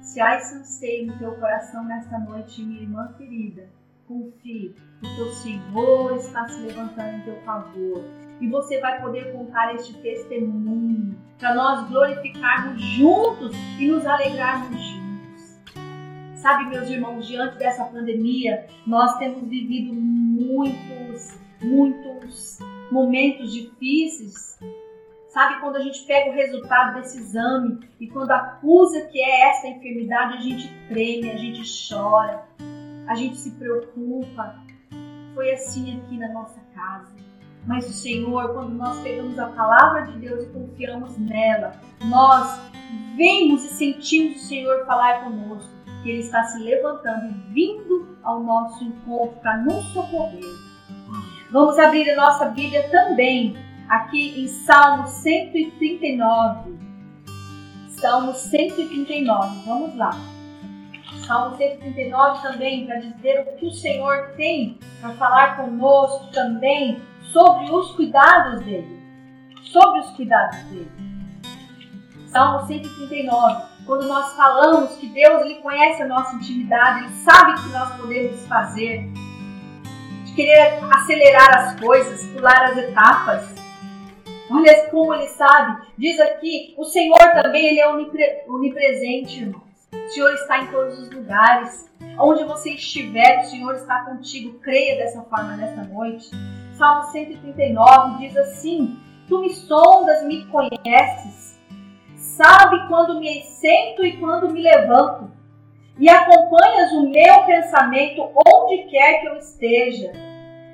se 0.00 0.20
há 0.20 0.34
esse 0.34 0.56
anseio 0.56 1.06
no 1.06 1.16
teu 1.16 1.36
coração 1.36 1.84
nesta 1.84 2.18
noite, 2.18 2.60
minha 2.60 2.82
irmã 2.82 3.06
querida, 3.16 3.70
confie, 4.08 4.74
porque 4.98 5.20
o 5.20 5.32
Senhor 5.34 6.16
está 6.16 6.48
se 6.48 6.60
levantando 6.62 7.18
em 7.18 7.20
teu 7.20 7.36
favor. 7.42 8.02
E 8.40 8.48
você 8.48 8.80
vai 8.80 9.00
poder 9.00 9.30
contar 9.30 9.72
este 9.76 9.94
testemunho 10.02 11.16
para 11.38 11.54
nós 11.54 11.88
glorificarmos 11.88 12.82
juntos 12.82 13.54
e 13.78 13.86
nos 13.86 14.04
alegrarmos 14.04 14.76
juntos. 14.76 15.60
Sabe, 16.34 16.64
meus 16.64 16.88
irmãos, 16.88 17.28
diante 17.28 17.58
dessa 17.58 17.84
pandemia, 17.84 18.66
nós 18.84 19.16
temos 19.18 19.48
vivido 19.48 19.94
muitos, 19.94 21.38
muitos 21.62 22.58
momentos 22.90 23.52
difíceis. 23.52 24.58
Sabe, 25.32 25.60
quando 25.60 25.76
a 25.76 25.80
gente 25.80 26.04
pega 26.04 26.30
o 26.30 26.34
resultado 26.34 26.94
desse 26.94 27.18
exame 27.18 27.80
e 27.98 28.06
quando 28.06 28.30
acusa 28.30 29.00
que 29.06 29.18
é 29.18 29.48
essa 29.48 29.66
enfermidade, 29.66 30.36
a 30.36 30.40
gente 30.40 30.68
treme, 30.88 31.30
a 31.30 31.36
gente 31.36 31.62
chora 31.88 32.44
a 33.06 33.14
gente 33.14 33.36
se 33.36 33.50
preocupa. 33.52 34.56
Foi 35.34 35.50
assim 35.52 35.98
aqui 35.98 36.18
na 36.18 36.28
nossa 36.32 36.60
casa. 36.74 37.12
Mas 37.66 37.88
o 37.88 37.92
Senhor, 37.92 38.52
quando 38.54 38.74
nós 38.74 39.00
pegamos 39.00 39.38
a 39.38 39.46
palavra 39.48 40.06
de 40.06 40.18
Deus 40.18 40.44
e 40.44 40.48
confiamos 40.48 41.16
nela, 41.18 41.72
nós 42.04 42.60
vemos 43.16 43.64
e 43.64 43.68
sentimos 43.68 44.42
o 44.42 44.46
Senhor 44.46 44.84
falar 44.84 45.24
conosco, 45.24 45.70
que 46.02 46.10
Ele 46.10 46.20
está 46.20 46.42
se 46.44 46.58
levantando 46.58 47.28
e 47.28 47.52
vindo 47.52 48.18
ao 48.22 48.42
nosso 48.42 48.82
encontro 48.82 49.38
para 49.40 49.58
nos 49.58 49.84
socorrer. 49.92 50.44
Vamos 51.52 51.78
abrir 51.78 52.10
a 52.10 52.16
nossa 52.16 52.46
Bíblia 52.46 52.88
também, 52.88 53.54
aqui 53.92 54.40
em 54.40 54.48
Salmo 54.48 55.06
139. 55.06 56.78
Salmo 57.88 58.32
139, 58.32 59.66
vamos 59.66 59.94
lá. 59.96 60.10
Salmo 61.26 61.56
139 61.56 62.42
também, 62.42 62.86
para 62.86 62.96
dizer 62.96 63.40
o 63.40 63.56
que 63.56 63.66
o 63.66 63.70
Senhor 63.70 64.32
tem 64.36 64.78
para 65.00 65.10
falar 65.14 65.56
conosco 65.56 66.32
também 66.32 67.02
sobre 67.32 67.70
os 67.70 67.90
cuidados 67.94 68.64
dele. 68.64 69.02
Sobre 69.62 70.00
os 70.00 70.10
cuidados 70.12 70.58
dele. 70.64 70.90
Salmo 72.28 72.66
139, 72.66 73.62
quando 73.84 74.08
nós 74.08 74.32
falamos 74.34 74.96
que 74.96 75.06
Deus 75.08 75.42
ele 75.42 75.56
conhece 75.56 76.02
a 76.02 76.08
nossa 76.08 76.34
intimidade, 76.36 77.04
Ele 77.04 77.14
sabe 77.16 77.52
o 77.52 77.62
que 77.62 77.68
nós 77.68 77.94
podemos 77.96 78.46
fazer, 78.46 79.06
de 80.24 80.32
querer 80.32 80.82
acelerar 80.90 81.58
as 81.58 81.78
coisas, 81.78 82.26
pular 82.28 82.70
as 82.70 82.78
etapas. 82.78 83.61
Olha 84.52 84.90
como 84.90 85.14
Ele 85.14 85.28
sabe. 85.28 85.86
Diz 85.96 86.20
aqui, 86.20 86.74
o 86.76 86.84
Senhor 86.84 87.18
também 87.32 87.68
ele 87.68 87.80
é 87.80 87.88
onipresente, 88.48 89.40
irmão. 89.40 89.62
O 89.92 90.08
Senhor 90.08 90.32
está 90.34 90.58
em 90.58 90.66
todos 90.66 90.98
os 90.98 91.10
lugares. 91.10 91.90
Onde 92.18 92.44
você 92.44 92.72
estiver, 92.72 93.40
o 93.40 93.44
Senhor 93.44 93.74
está 93.74 94.04
contigo. 94.04 94.58
Creia 94.58 94.96
dessa 94.96 95.22
forma 95.22 95.56
nesta 95.56 95.84
noite. 95.84 96.30
Salmo 96.76 97.04
139 97.04 98.18
diz 98.18 98.36
assim: 98.36 98.98
Tu 99.28 99.38
me 99.38 99.50
sondas, 99.54 100.22
me 100.24 100.44
conheces. 100.46 101.58
Sabe 102.16 102.88
quando 102.88 103.20
me 103.20 103.42
sento 103.42 104.04
e 104.04 104.18
quando 104.18 104.50
me 104.50 104.60
levanto. 104.60 105.30
E 105.98 106.08
acompanhas 106.08 106.92
o 106.92 107.08
meu 107.08 107.44
pensamento 107.44 108.30
onde 108.46 108.90
quer 108.90 109.20
que 109.20 109.28
eu 109.28 109.36
esteja. 109.36 110.12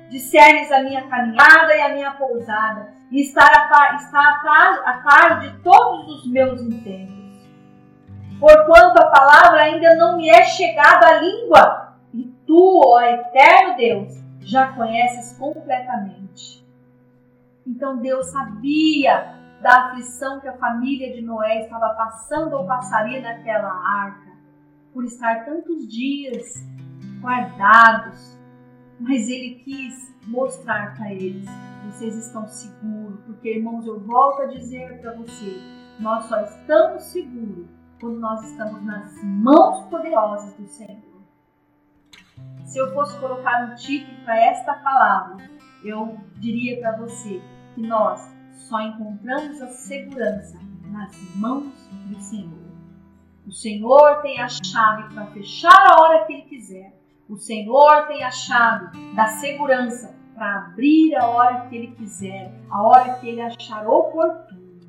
Discernes 0.09 0.71
a 0.71 0.81
minha 0.81 1.07
caminhada 1.07 1.75
e 1.75 1.81
a 1.81 1.89
minha 1.89 2.11
pousada. 2.11 2.98
E 3.11 3.21
estar 3.21 3.51
a 3.51 3.67
par, 3.67 3.95
está 3.95 4.19
a 4.19 4.39
par, 4.39 4.81
a 4.85 5.01
par 5.01 5.39
de 5.39 5.57
todos 5.63 6.07
os 6.15 6.31
meus 6.31 6.61
intentos 6.61 7.19
porquanto 8.39 8.97
a 8.97 9.11
palavra 9.11 9.63
ainda 9.63 9.95
não 9.95 10.17
me 10.17 10.29
é 10.29 10.43
chegada 10.43 11.07
à 11.07 11.21
língua, 11.21 11.93
e 12.13 12.23
tu, 12.47 12.81
ó 12.85 13.01
eterno 13.01 13.75
Deus, 13.75 14.13
já 14.39 14.71
conheces 14.73 15.37
completamente. 15.37 16.65
Então 17.67 17.97
Deus 17.97 18.31
sabia 18.31 19.37
da 19.61 19.87
aflição 19.87 20.39
que 20.39 20.47
a 20.47 20.57
família 20.57 21.13
de 21.13 21.21
Noé 21.21 21.59
estava 21.59 21.89
passando 21.89 22.53
ou 22.53 22.65
passaria 22.65 23.21
naquela 23.21 23.69
arca, 23.69 24.29
por 24.93 25.03
estar 25.03 25.45
tantos 25.45 25.87
dias 25.87 26.65
guardados, 27.21 28.39
mas 28.99 29.27
ele 29.27 29.61
quis 29.65 30.08
mostrar 30.27 30.95
para 30.95 31.11
eles: 31.13 31.47
vocês 31.85 32.15
estão 32.15 32.47
seguros, 32.47 33.19
porque 33.25 33.55
irmãos, 33.55 33.85
eu 33.85 33.99
volto 33.99 34.43
a 34.43 34.45
dizer 34.47 34.99
para 35.01 35.13
você, 35.13 35.61
nós 35.99 36.25
só 36.25 36.41
estamos 36.41 37.03
seguros 37.03 37.67
quando 37.99 38.19
nós 38.19 38.43
estamos 38.49 38.81
nas 38.83 39.23
mãos 39.23 39.85
poderosas 39.89 40.53
do 40.55 40.67
Senhor. 40.67 41.09
Se 42.65 42.77
eu 42.77 42.93
fosse 42.93 43.19
colocar 43.19 43.65
um 43.65 43.75
título 43.75 44.23
para 44.23 44.39
esta 44.39 44.73
palavra, 44.75 45.49
eu 45.83 46.17
diria 46.37 46.79
para 46.79 46.97
você 46.97 47.41
que 47.75 47.81
nós 47.81 48.21
só 48.53 48.79
encontramos 48.81 49.61
a 49.61 49.67
segurança 49.67 50.59
nas 50.83 51.15
mãos 51.35 51.73
do 52.07 52.19
Senhor. 52.19 52.69
O 53.47 53.51
Senhor 53.51 54.21
tem 54.21 54.39
a 54.39 54.47
chave 54.47 55.13
para 55.13 55.25
fechar 55.27 55.73
a 55.73 56.01
hora 56.01 56.25
que 56.25 56.33
Ele 56.33 56.41
quiser. 56.43 56.98
O 57.29 57.37
Senhor 57.37 58.07
tem 58.07 58.23
a 58.23 58.31
chave 58.31 58.97
da 59.15 59.27
segurança 59.27 60.15
para 60.33 60.55
abrir 60.55 61.15
a 61.15 61.27
hora 61.27 61.67
que 61.67 61.75
Ele 61.75 61.87
quiser, 61.95 62.51
a 62.69 62.81
hora 62.81 63.13
que 63.15 63.29
Ele 63.29 63.41
achar 63.41 63.87
oportuno. 63.87 64.79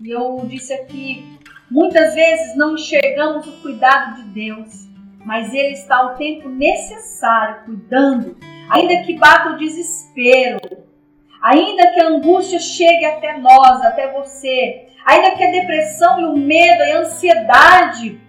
E 0.00 0.10
eu 0.10 0.40
disse 0.46 0.72
aqui 0.72 1.36
Muitas 1.70 2.14
vezes 2.14 2.56
não 2.56 2.74
enxergamos 2.74 3.46
o 3.46 3.60
cuidado 3.60 4.22
de 4.22 4.28
Deus, 4.28 4.88
mas 5.24 5.52
Ele 5.52 5.72
está 5.72 6.06
o 6.06 6.14
tempo 6.16 6.48
necessário 6.48 7.64
cuidando, 7.64 8.36
ainda 8.70 9.02
que 9.02 9.18
bata 9.18 9.50
o 9.50 9.56
desespero, 9.56 10.60
ainda 11.42 11.92
que 11.92 12.00
a 12.00 12.06
angústia 12.06 12.60
chegue 12.60 13.04
até 13.04 13.38
nós, 13.38 13.84
até 13.84 14.12
você, 14.12 14.86
ainda 15.04 15.32
que 15.32 15.42
a 15.42 15.50
depressão 15.50 16.20
e 16.20 16.24
o 16.26 16.36
medo 16.36 16.82
e 16.84 16.92
a 16.92 16.98
ansiedade, 17.00 18.20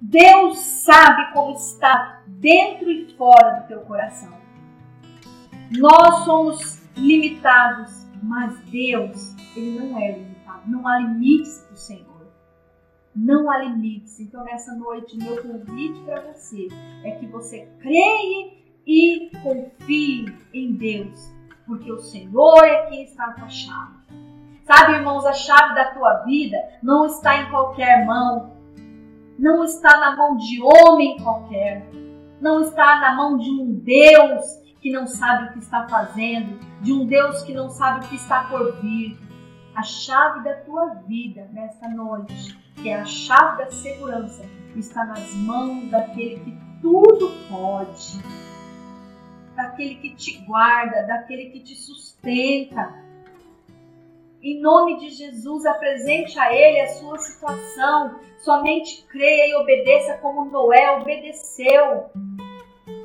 Deus 0.00 0.58
sabe 0.58 1.32
como 1.32 1.52
está 1.52 2.13
dentro 2.26 2.90
e 2.90 3.14
fora 3.16 3.60
do 3.60 3.68
teu 3.68 3.80
coração. 3.80 4.32
Nós 5.72 6.24
somos 6.24 6.82
limitados, 6.96 8.06
mas 8.22 8.58
Deus, 8.70 9.34
Ele 9.56 9.78
não 9.78 9.98
é 9.98 10.12
limitado 10.12 10.34
não 10.66 10.86
há 10.86 10.98
limites 10.98 11.58
para 11.58 11.74
o 11.74 11.76
Senhor. 11.76 12.26
Não 13.14 13.50
há 13.50 13.58
limites. 13.58 14.18
Então, 14.20 14.44
nessa 14.44 14.74
noite, 14.74 15.16
meu 15.16 15.40
convite 15.42 16.00
para 16.00 16.20
você 16.32 16.68
é 17.04 17.12
que 17.12 17.26
você 17.26 17.68
creia 17.80 18.52
e 18.86 19.30
confie 19.42 20.26
em 20.52 20.72
Deus, 20.72 21.32
porque 21.66 21.90
o 21.90 22.00
Senhor 22.00 22.64
é 22.64 22.86
quem 22.86 23.04
está 23.04 23.32
com 23.32 23.44
a 23.44 23.48
chave. 23.48 23.94
Sabe, 24.64 24.94
irmãos, 24.94 25.24
a 25.26 25.32
chave 25.32 25.74
da 25.74 25.92
tua 25.92 26.24
vida 26.24 26.56
não 26.82 27.06
está 27.06 27.42
em 27.42 27.50
qualquer 27.50 28.04
mão, 28.06 28.52
não 29.38 29.62
está 29.62 30.00
na 30.00 30.16
mão 30.16 30.36
de 30.36 30.60
homem 30.62 31.18
qualquer, 31.22 31.86
não 32.40 32.60
está 32.62 33.00
na 33.00 33.14
mão 33.14 33.38
de 33.38 33.50
um 33.50 33.74
Deus 33.74 34.42
que 34.80 34.90
não 34.90 35.06
sabe 35.06 35.48
o 35.48 35.52
que 35.52 35.58
está 35.60 35.88
fazendo, 35.88 36.58
de 36.82 36.92
um 36.92 37.06
Deus 37.06 37.42
que 37.42 37.54
não 37.54 37.70
sabe 37.70 38.04
o 38.04 38.08
que 38.08 38.16
está 38.16 38.44
por 38.44 38.80
vir, 38.80 39.18
a 39.74 39.82
chave 39.82 40.44
da 40.44 40.54
tua 40.56 40.94
vida 41.06 41.48
nesta 41.52 41.88
noite, 41.88 42.56
que 42.76 42.88
é 42.88 43.00
a 43.00 43.04
chave 43.04 43.64
da 43.64 43.70
segurança, 43.70 44.44
está 44.76 45.04
nas 45.04 45.32
mãos 45.34 45.90
daquele 45.90 46.40
que 46.40 46.58
tudo 46.82 47.30
pode, 47.48 48.22
daquele 49.56 49.96
que 49.96 50.14
te 50.14 50.38
guarda, 50.44 51.06
daquele 51.06 51.50
que 51.50 51.60
te 51.60 51.74
sustenta. 51.74 53.03
Em 54.44 54.60
nome 54.60 54.98
de 54.98 55.08
Jesus, 55.08 55.64
apresente 55.64 56.38
a 56.38 56.54
Ele 56.54 56.80
a 56.80 56.88
sua 56.88 57.18
situação. 57.18 58.20
Somente 58.38 59.04
creia 59.08 59.48
e 59.48 59.54
obedeça 59.56 60.18
como 60.18 60.44
Noé 60.44 60.98
obedeceu. 60.98 62.10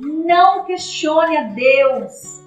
Não 0.01 0.65
questione 0.65 1.37
a 1.37 1.43
Deus. 1.43 2.43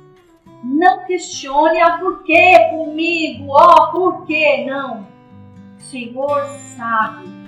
Não 0.62 1.04
questione 1.06 1.80
a 1.80 1.86
ah, 1.86 1.98
por 1.98 2.22
que 2.22 2.58
comigo, 2.70 3.46
ó, 3.50 3.88
oh, 3.88 3.92
por 3.92 4.26
que 4.26 4.64
não. 4.64 5.06
O 5.76 5.80
Senhor 5.80 6.46
sabe 6.76 7.42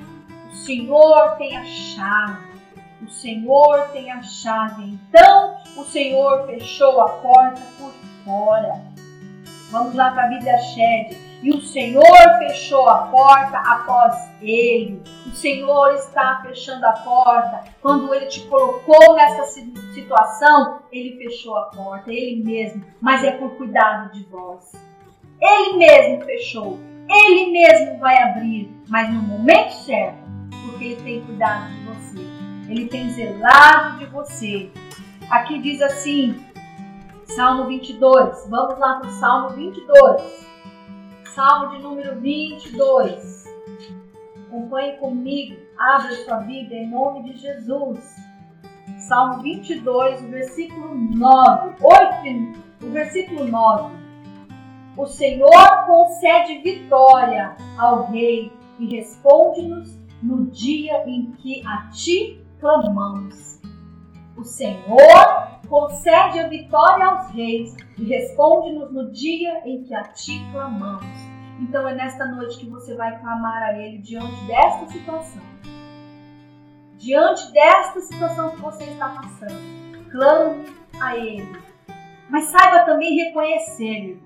Senhor 0.65 1.37
tem 1.37 1.57
a 1.59 1.65
chave. 1.65 2.55
O 3.03 3.11
Senhor 3.11 3.89
tem 3.93 4.11
a 4.11 4.23
chave. 4.23 4.85
Então 4.85 5.59
o 5.77 5.85
Senhor 5.85 6.47
fechou 6.47 7.03
a 7.03 7.09
porta 7.09 7.61
por 7.79 7.93
fora. 8.25 8.83
Vamos 9.71 9.95
lá 9.95 10.11
para 10.13 10.25
a 10.25 10.29
Bíblia 10.29 10.57
Shed. 10.59 11.34
E 11.45 11.51
o 11.51 11.61
Senhor 11.61 12.03
fechou 12.39 12.89
a 12.89 13.09
porta 13.09 13.59
após 13.59 14.15
ele. 14.41 15.03
O 15.27 15.31
Senhor 15.33 15.93
está 15.93 16.41
fechando 16.43 16.87
a 16.87 16.93
porta. 16.93 17.65
Quando 17.83 18.15
ele 18.15 18.25
te 18.29 18.41
colocou 18.47 19.15
nessa 19.15 19.61
situação, 19.93 20.79
ele 20.91 21.19
fechou 21.19 21.55
a 21.59 21.65
porta, 21.67 22.11
ele 22.11 22.43
mesmo. 22.43 22.83
Mas 22.99 23.23
é 23.23 23.33
por 23.33 23.51
cuidado 23.59 24.11
de 24.13 24.25
vós. 24.25 24.73
Ele 25.39 25.77
mesmo 25.77 26.25
fechou. 26.25 26.81
Ele 27.11 27.53
mesmo 27.53 27.99
vai 27.99 28.23
abrir, 28.23 28.75
mas 28.89 29.13
no 29.13 29.21
momento 29.21 29.73
certo, 29.73 30.25
porque 30.65 30.85
ele 30.87 31.03
tem 31.03 31.21
cuidado 31.27 31.71
de 31.75 31.85
você. 31.85 32.27
Ele 32.71 32.87
tem 32.87 33.11
zelado 33.11 33.99
de 33.99 34.07
você. 34.07 34.71
Aqui 35.29 35.59
diz 35.59 35.83
assim, 35.83 36.43
Salmo 37.27 37.67
22. 37.67 38.49
Vamos 38.49 38.79
lá 38.79 38.95
para 38.95 39.09
o 39.09 39.13
Salmo 39.13 39.51
22. 39.51 40.54
Salmo 41.35 41.71
de 41.71 41.83
número 41.83 42.21
22. 42.21 43.45
Acompanhe 44.47 44.93
comigo. 44.99 45.57
Abra 45.77 46.15
sua 46.25 46.37
Bíblia 46.37 46.85
em 46.85 46.89
nome 46.89 47.25
de 47.25 47.37
Jesus. 47.37 48.15
Salmo 49.09 49.43
22, 49.43 50.23
o 50.23 50.29
versículo 50.29 50.95
9. 50.95 51.75
8, 51.83 52.87
o 52.87 52.91
versículo 52.91 53.49
9. 53.49 53.97
O 54.97 55.07
Senhor 55.07 55.87
concede 55.87 56.61
vitória 56.61 57.57
ao 57.77 58.13
rei 58.13 58.53
e 58.79 58.95
responde-nos 58.95 59.99
no 60.23 60.47
dia 60.47 61.03
em 61.09 61.33
que 61.33 61.67
a 61.67 61.89
ti 61.91 62.41
clamamos. 62.61 63.61
O 64.37 64.45
Senhor 64.45 65.44
concede 65.67 66.39
a 66.39 66.49
vitória 66.49 67.05
aos 67.07 67.31
reis 67.31 67.77
e 67.99 68.05
responde-nos 68.05 68.93
no 68.93 69.13
dia 69.13 69.63
em 69.67 69.83
que 69.83 69.95
a 69.95 70.03
ti 70.05 70.45
clamamos. 70.53 71.07
Então 71.61 71.87
é 71.89 71.95
nesta 71.95 72.27
noite 72.27 72.59
que 72.59 72.69
você 72.69 72.95
vai 72.95 73.19
clamar 73.21 73.63
a 73.63 73.79
Ele 73.79 73.99
diante 73.99 74.45
desta 74.47 74.87
situação. 74.87 75.43
Diante 76.97 77.53
desta 77.53 78.01
situação 78.01 78.51
que 78.51 78.61
você 78.61 78.85
está 78.85 79.09
passando, 79.11 80.11
clame 80.11 80.65
a 81.01 81.17
Ele. 81.17 81.59
Mas 82.29 82.45
saiba 82.47 82.85
também 82.85 83.15
reconhecer, 83.15 84.19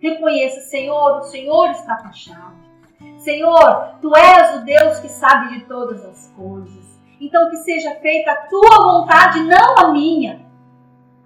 Reconheça, 0.00 0.60
Senhor, 0.60 1.18
o 1.18 1.22
Senhor 1.24 1.70
está 1.70 1.96
com 1.96 2.08
a 2.08 2.12
chave. 2.12 2.56
Senhor, 3.18 3.96
Tu 4.00 4.14
és 4.16 4.56
o 4.56 4.64
Deus 4.64 5.00
que 5.00 5.08
sabe 5.08 5.58
de 5.58 5.64
todas 5.64 6.04
as 6.04 6.28
coisas. 6.36 7.00
Então 7.20 7.50
que 7.50 7.56
seja 7.56 7.94
feita 7.96 8.30
a 8.30 8.46
Tua 8.46 8.82
vontade, 8.82 9.42
não 9.42 9.74
a 9.78 9.92
minha. 9.92 10.45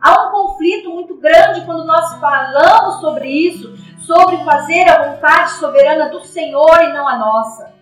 Há 0.00 0.26
um 0.26 0.30
conflito 0.30 0.90
muito 0.90 1.14
grande 1.16 1.64
quando 1.66 1.84
nós 1.84 2.14
falamos 2.18 3.00
sobre 3.00 3.28
isso, 3.28 3.76
sobre 3.98 4.42
fazer 4.44 4.88
a 4.88 5.10
vontade 5.10 5.50
soberana 5.52 6.08
do 6.08 6.24
Senhor 6.24 6.82
e 6.82 6.92
não 6.92 7.06
a 7.06 7.18
nossa. 7.18 7.74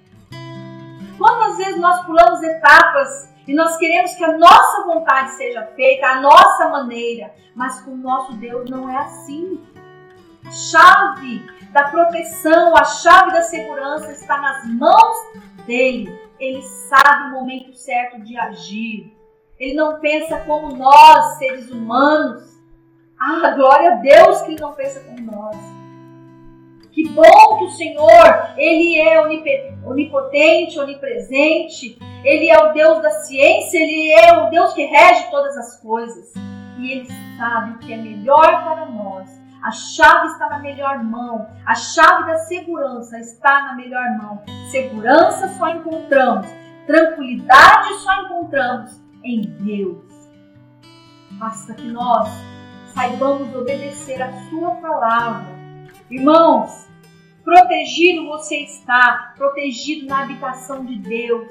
Quantas 1.16 1.57
vezes 1.57 1.81
nós 1.81 2.04
pulamos 2.04 2.42
etapas 2.42 3.33
e 3.46 3.54
nós 3.54 3.76
queremos 3.76 4.14
que 4.14 4.24
a 4.24 4.37
nossa 4.37 4.85
vontade 4.85 5.31
seja 5.33 5.62
feita, 5.74 6.07
a 6.07 6.20
nossa 6.20 6.68
maneira, 6.68 7.33
mas 7.54 7.81
com 7.81 7.92
o 7.92 7.96
nosso 7.96 8.33
Deus 8.35 8.68
não 8.68 8.90
é 8.90 8.96
assim 8.98 9.61
chave 10.50 11.44
da 11.72 11.85
proteção, 11.88 12.76
a 12.76 12.85
chave 12.85 13.33
da 13.33 13.42
segurança 13.42 14.12
está 14.12 14.38
nas 14.38 14.66
mãos 14.66 15.16
dele. 15.66 16.11
Ele 16.38 16.62
sabe 16.62 17.28
o 17.28 17.40
momento 17.40 17.74
certo 17.76 18.20
de 18.22 18.38
agir. 18.38 19.17
Ele 19.59 19.75
não 19.75 19.99
pensa 20.01 20.38
como 20.40 20.77
nós, 20.77 21.38
seres 21.38 21.71
humanos. 21.71 22.57
Ah, 23.18 23.51
glória 23.51 23.92
a 23.92 23.94
Deus 23.97 24.42
que 24.42 24.53
ele 24.53 24.61
não 24.61 24.73
pensa 24.73 25.01
como 25.01 25.21
nós. 25.21 25.57
Que 26.92 27.09
bom 27.09 27.59
que 27.59 27.64
o 27.64 27.71
Senhor, 27.71 28.55
ele 28.57 28.99
é 28.99 29.21
onipotente, 29.85 30.79
onipresente. 30.79 31.99
Ele 32.25 32.49
é 32.49 32.59
o 32.59 32.73
Deus 32.73 33.03
da 33.03 33.11
ciência, 33.11 33.79
ele 33.79 34.12
é 34.12 34.33
o 34.42 34.51
Deus 34.51 34.73
que 34.75 34.85
rege 34.85 35.31
todas 35.31 35.57
as 35.57 35.81
coisas. 35.81 36.33
E 36.79 36.92
ele 36.92 37.09
sabe 37.37 37.73
o 37.73 37.79
que 37.79 37.92
é 37.92 37.97
melhor 37.97 38.64
para 38.64 38.87
nós 38.87 39.38
a 39.62 39.73
chave 39.73 40.29
está 40.29 40.49
na 40.49 40.61
melhor 40.61 41.03
mão. 41.03 41.49
A 41.66 41.75
chave 41.75 42.27
da 42.27 42.38
segurança 42.38 43.18
está 43.18 43.62
na 43.64 43.75
melhor 43.75 44.16
mão. 44.16 44.42
Segurança 44.71 45.49
só 45.59 45.68
encontramos. 45.71 46.47
Tranquilidade 46.87 47.94
só 47.94 48.23
encontramos 48.23 49.08
em 49.28 49.42
Deus. 49.42 50.04
Basta 51.32 51.74
que 51.74 51.86
nós 51.86 52.28
saibamos 52.94 53.54
obedecer 53.54 54.20
a 54.22 54.32
Sua 54.48 54.72
palavra. 54.76 55.46
Irmãos, 56.10 56.88
protegido 57.44 58.26
você 58.26 58.56
está, 58.56 59.34
protegido 59.36 60.06
na 60.06 60.22
habitação 60.22 60.84
de 60.84 60.98
Deus. 60.98 61.48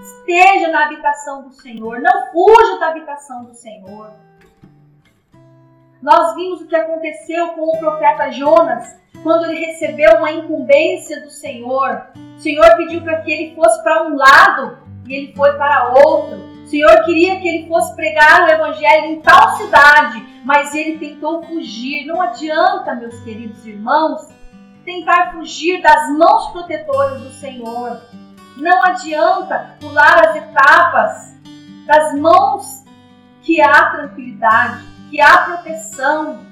Esteja 0.00 0.68
na 0.68 0.84
habitação 0.84 1.48
do 1.48 1.54
Senhor. 1.54 2.00
Não 2.00 2.30
fuja 2.30 2.78
da 2.78 2.88
habitação 2.88 3.44
do 3.44 3.54
Senhor. 3.54 4.12
Nós 6.02 6.34
vimos 6.36 6.60
o 6.60 6.66
que 6.66 6.76
aconteceu 6.76 7.48
com 7.48 7.62
o 7.62 7.78
profeta 7.78 8.30
Jonas 8.30 8.96
quando 9.22 9.46
ele 9.46 9.64
recebeu 9.64 10.18
uma 10.18 10.30
incumbência 10.30 11.22
do 11.22 11.30
Senhor. 11.30 12.06
O 12.36 12.38
Senhor 12.38 12.76
pediu 12.76 13.02
para 13.02 13.20
que 13.22 13.32
ele 13.32 13.54
fosse 13.54 13.82
para 13.82 14.06
um 14.06 14.16
lado 14.16 14.78
e 15.06 15.14
ele 15.14 15.34
foi 15.34 15.52
para 15.54 15.92
outro. 15.94 16.57
Senhor 16.68 17.04
queria 17.04 17.40
que 17.40 17.48
ele 17.48 17.68
fosse 17.68 17.94
pregar 17.94 18.44
o 18.44 18.50
evangelho 18.50 19.06
em 19.06 19.20
tal 19.20 19.56
cidade, 19.56 20.24
mas 20.44 20.74
ele 20.74 20.98
tentou 20.98 21.42
fugir. 21.44 22.06
Não 22.06 22.20
adianta, 22.20 22.94
meus 22.94 23.18
queridos 23.20 23.66
irmãos, 23.66 24.28
tentar 24.84 25.32
fugir 25.32 25.80
das 25.82 26.10
mãos 26.16 26.50
protetoras 26.52 27.20
do 27.22 27.30
Senhor. 27.30 28.00
Não 28.56 28.84
adianta 28.84 29.76
pular 29.80 30.28
as 30.28 30.36
etapas 30.36 31.36
das 31.86 32.14
mãos 32.18 32.84
que 33.42 33.60
há 33.60 33.90
tranquilidade 33.90 34.98
que 35.10 35.20
há 35.20 35.38
proteção. 35.38 36.46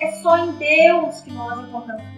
É 0.00 0.10
só 0.20 0.36
em 0.38 0.52
Deus 0.52 1.20
que 1.20 1.32
nós 1.32 1.60
encontramos. 1.60 2.11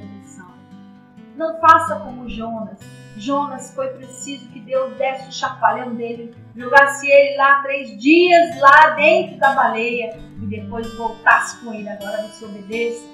Não 1.37 1.59
faça 1.61 1.97
como 2.01 2.29
Jonas. 2.29 2.79
Jonas 3.17 3.73
foi 3.75 3.89
preciso 3.89 4.49
que 4.51 4.61
Deus 4.61 4.95
desse 4.97 5.29
o 5.29 5.33
chapalhão 5.33 5.95
dele, 5.95 6.35
jogasse 6.57 7.07
ele 7.07 7.37
lá 7.37 7.63
três 7.63 7.97
dias, 8.01 8.61
lá 8.61 8.91
dentro 8.91 9.39
da 9.39 9.53
baleia, 9.53 10.19
e 10.43 10.47
depois 10.47 10.93
voltasse 10.97 11.65
com 11.65 11.73
ele. 11.73 11.89
Agora 11.89 12.23
você 12.23 12.45
obedeça. 12.45 13.07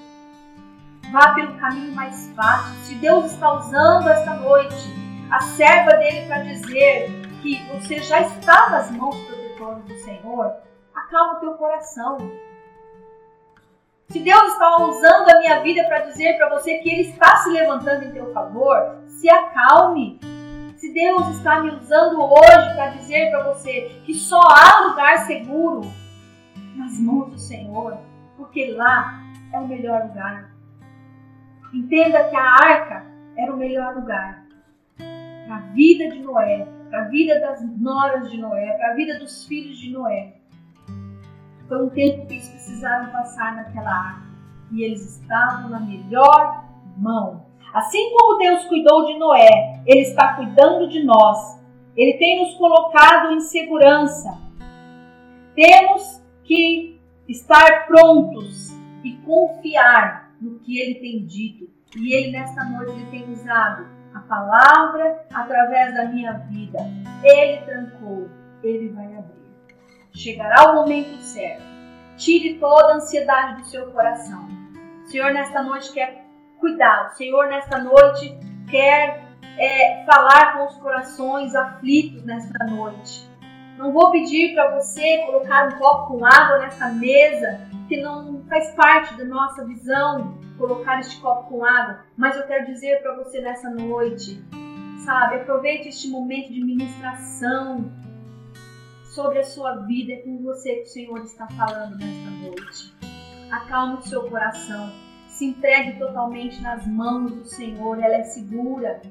Vá 1.12 1.34
pelo 1.34 1.54
caminho 1.58 1.92
mais 1.94 2.32
fácil. 2.34 2.74
Se 2.84 2.94
Deus 2.96 3.32
está 3.32 3.52
usando 3.54 4.08
esta 4.08 4.34
noite 4.34 4.74
a 5.30 5.40
serva 5.40 5.92
dele 5.96 6.26
para 6.26 6.42
dizer 6.42 7.10
que 7.42 7.62
você 7.72 7.98
já 7.98 8.20
está 8.22 8.70
nas 8.70 8.90
mãos 8.90 9.16
protetoras 9.16 9.84
do 9.84 9.94
Senhor, 10.04 10.54
acalma 10.94 11.34
o 11.34 11.40
teu 11.40 11.52
coração. 11.54 12.18
Se 14.10 14.18
Deus 14.18 14.42
está 14.52 14.76
usando 14.78 15.30
a 15.30 15.38
minha 15.38 15.60
vida 15.60 15.84
para 15.84 16.00
dizer 16.00 16.36
para 16.36 16.48
você 16.48 16.78
que 16.78 16.90
Ele 16.90 17.10
está 17.10 17.36
se 17.36 17.50
levantando 17.50 18.06
em 18.06 18.10
teu 18.10 18.32
favor, 18.32 19.04
se 19.06 19.30
acalme. 19.30 20.18
Se 20.76 20.92
Deus 20.92 21.28
está 21.36 21.60
me 21.60 21.70
usando 21.70 22.20
hoje 22.20 22.74
para 22.74 22.88
dizer 22.88 23.30
para 23.30 23.44
você 23.44 24.02
que 24.04 24.12
só 24.14 24.40
há 24.40 24.88
lugar 24.88 25.26
seguro 25.26 25.82
nas 26.74 26.98
mãos 26.98 27.30
do 27.30 27.38
Senhor, 27.38 27.98
porque 28.36 28.72
lá 28.72 29.22
é 29.52 29.58
o 29.60 29.68
melhor 29.68 30.02
lugar. 30.02 30.50
Entenda 31.72 32.24
que 32.24 32.36
a 32.36 32.42
arca 32.42 33.06
era 33.36 33.54
o 33.54 33.56
melhor 33.56 33.94
lugar 33.94 34.44
para 35.46 35.56
a 35.56 35.60
vida 35.72 36.10
de 36.10 36.18
Noé, 36.18 36.66
para 36.90 37.02
a 37.02 37.08
vida 37.08 37.38
das 37.38 37.62
noras 37.78 38.28
de 38.28 38.38
Noé, 38.38 38.72
para 38.72 38.90
a 38.90 38.94
vida 38.94 39.20
dos 39.20 39.46
filhos 39.46 39.78
de 39.78 39.92
Noé. 39.92 40.39
Foi 41.70 41.84
um 41.84 41.88
tempo 41.88 42.26
que 42.26 42.32
eles 42.34 42.48
precisaram 42.48 43.12
passar 43.12 43.54
naquela 43.54 43.92
água 43.92 44.26
e 44.72 44.82
eles 44.82 45.20
estavam 45.20 45.70
na 45.70 45.78
melhor 45.78 46.64
mão. 46.96 47.46
Assim 47.72 48.10
como 48.10 48.38
Deus 48.38 48.64
cuidou 48.64 49.06
de 49.06 49.16
Noé, 49.16 49.80
Ele 49.86 50.00
está 50.00 50.34
cuidando 50.34 50.88
de 50.88 51.04
nós. 51.04 51.62
Ele 51.96 52.14
tem 52.14 52.40
nos 52.40 52.56
colocado 52.56 53.30
em 53.30 53.40
segurança. 53.40 54.36
Temos 55.54 56.20
que 56.42 57.00
estar 57.28 57.86
prontos 57.86 58.72
e 59.04 59.12
confiar 59.18 60.28
no 60.40 60.58
que 60.58 60.76
Ele 60.76 60.96
tem 60.96 61.24
dito. 61.24 61.70
E 61.96 62.12
Ele, 62.12 62.32
nesta 62.32 62.64
noite, 62.64 62.94
Ele 62.94 63.06
tem 63.12 63.32
usado 63.32 63.86
a 64.12 64.18
palavra 64.18 65.24
através 65.32 65.94
da 65.94 66.06
minha 66.06 66.32
vida. 66.32 66.80
Ele 67.22 67.58
trancou, 67.58 68.28
Ele 68.60 68.88
vai 68.88 69.06
abrir. 69.14 69.39
Chegará 70.12 70.70
o 70.70 70.74
momento 70.76 71.16
certo. 71.18 71.62
Tire 72.16 72.58
toda 72.58 72.92
a 72.92 72.96
ansiedade 72.96 73.62
do 73.62 73.66
seu 73.66 73.90
coração. 73.92 74.48
O 75.04 75.06
Senhor, 75.06 75.32
nesta 75.32 75.62
noite, 75.62 75.92
quer 75.92 76.24
cuidar. 76.58 77.06
O 77.06 77.16
Senhor, 77.16 77.46
nesta 77.48 77.78
noite, 77.78 78.36
quer 78.68 79.24
é, 79.58 80.04
falar 80.04 80.56
com 80.56 80.66
os 80.66 80.76
corações 80.76 81.54
aflitos 81.54 82.24
nesta 82.24 82.64
noite. 82.66 83.28
Não 83.78 83.92
vou 83.92 84.10
pedir 84.10 84.54
para 84.54 84.78
você 84.78 85.18
colocar 85.24 85.68
um 85.68 85.78
copo 85.78 86.18
com 86.18 86.26
água 86.26 86.58
nessa 86.58 86.88
mesa, 86.88 87.60
que 87.88 87.96
não 87.96 88.44
faz 88.48 88.74
parte 88.74 89.16
da 89.16 89.24
nossa 89.24 89.64
visão 89.64 90.38
colocar 90.58 91.00
este 91.00 91.18
copo 91.20 91.48
com 91.48 91.64
água, 91.64 92.04
mas 92.16 92.36
eu 92.36 92.46
quero 92.46 92.66
dizer 92.66 93.00
para 93.00 93.14
você 93.16 93.40
nessa 93.40 93.70
noite, 93.70 94.44
sabe, 94.98 95.36
aproveite 95.36 95.88
este 95.88 96.08
momento 96.08 96.52
de 96.52 96.62
ministração 96.62 97.90
sobre 99.10 99.40
a 99.40 99.44
sua 99.44 99.76
vida, 99.86 100.12
é 100.12 100.16
com 100.16 100.38
você 100.42 100.76
que 100.76 100.82
o 100.82 100.86
Senhor 100.86 101.18
está 101.22 101.46
falando 101.48 101.96
nesta 101.98 102.30
noite. 102.30 102.94
Acalme 103.50 103.96
o 103.96 104.02
seu 104.02 104.28
coração, 104.28 104.90
se 105.26 105.46
entregue 105.46 105.98
totalmente 105.98 106.60
nas 106.62 106.86
mãos 106.86 107.32
do 107.32 107.44
Senhor, 107.44 107.98
ela 107.98 108.14
é 108.14 108.24
segura. 108.24 109.02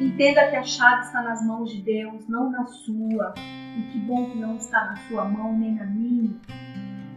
Entenda 0.00 0.48
que 0.48 0.56
a 0.56 0.62
chave 0.62 1.02
está 1.02 1.22
nas 1.22 1.44
mãos 1.46 1.70
de 1.70 1.82
Deus, 1.82 2.26
não 2.26 2.50
na 2.50 2.66
sua. 2.66 3.34
E 3.36 3.82
que 3.92 3.98
bom 3.98 4.30
que 4.30 4.38
não 4.38 4.56
está 4.56 4.84
na 4.86 4.96
sua 5.08 5.24
mão 5.26 5.56
nem 5.58 5.74
na 5.74 5.84
minha. 5.84 6.34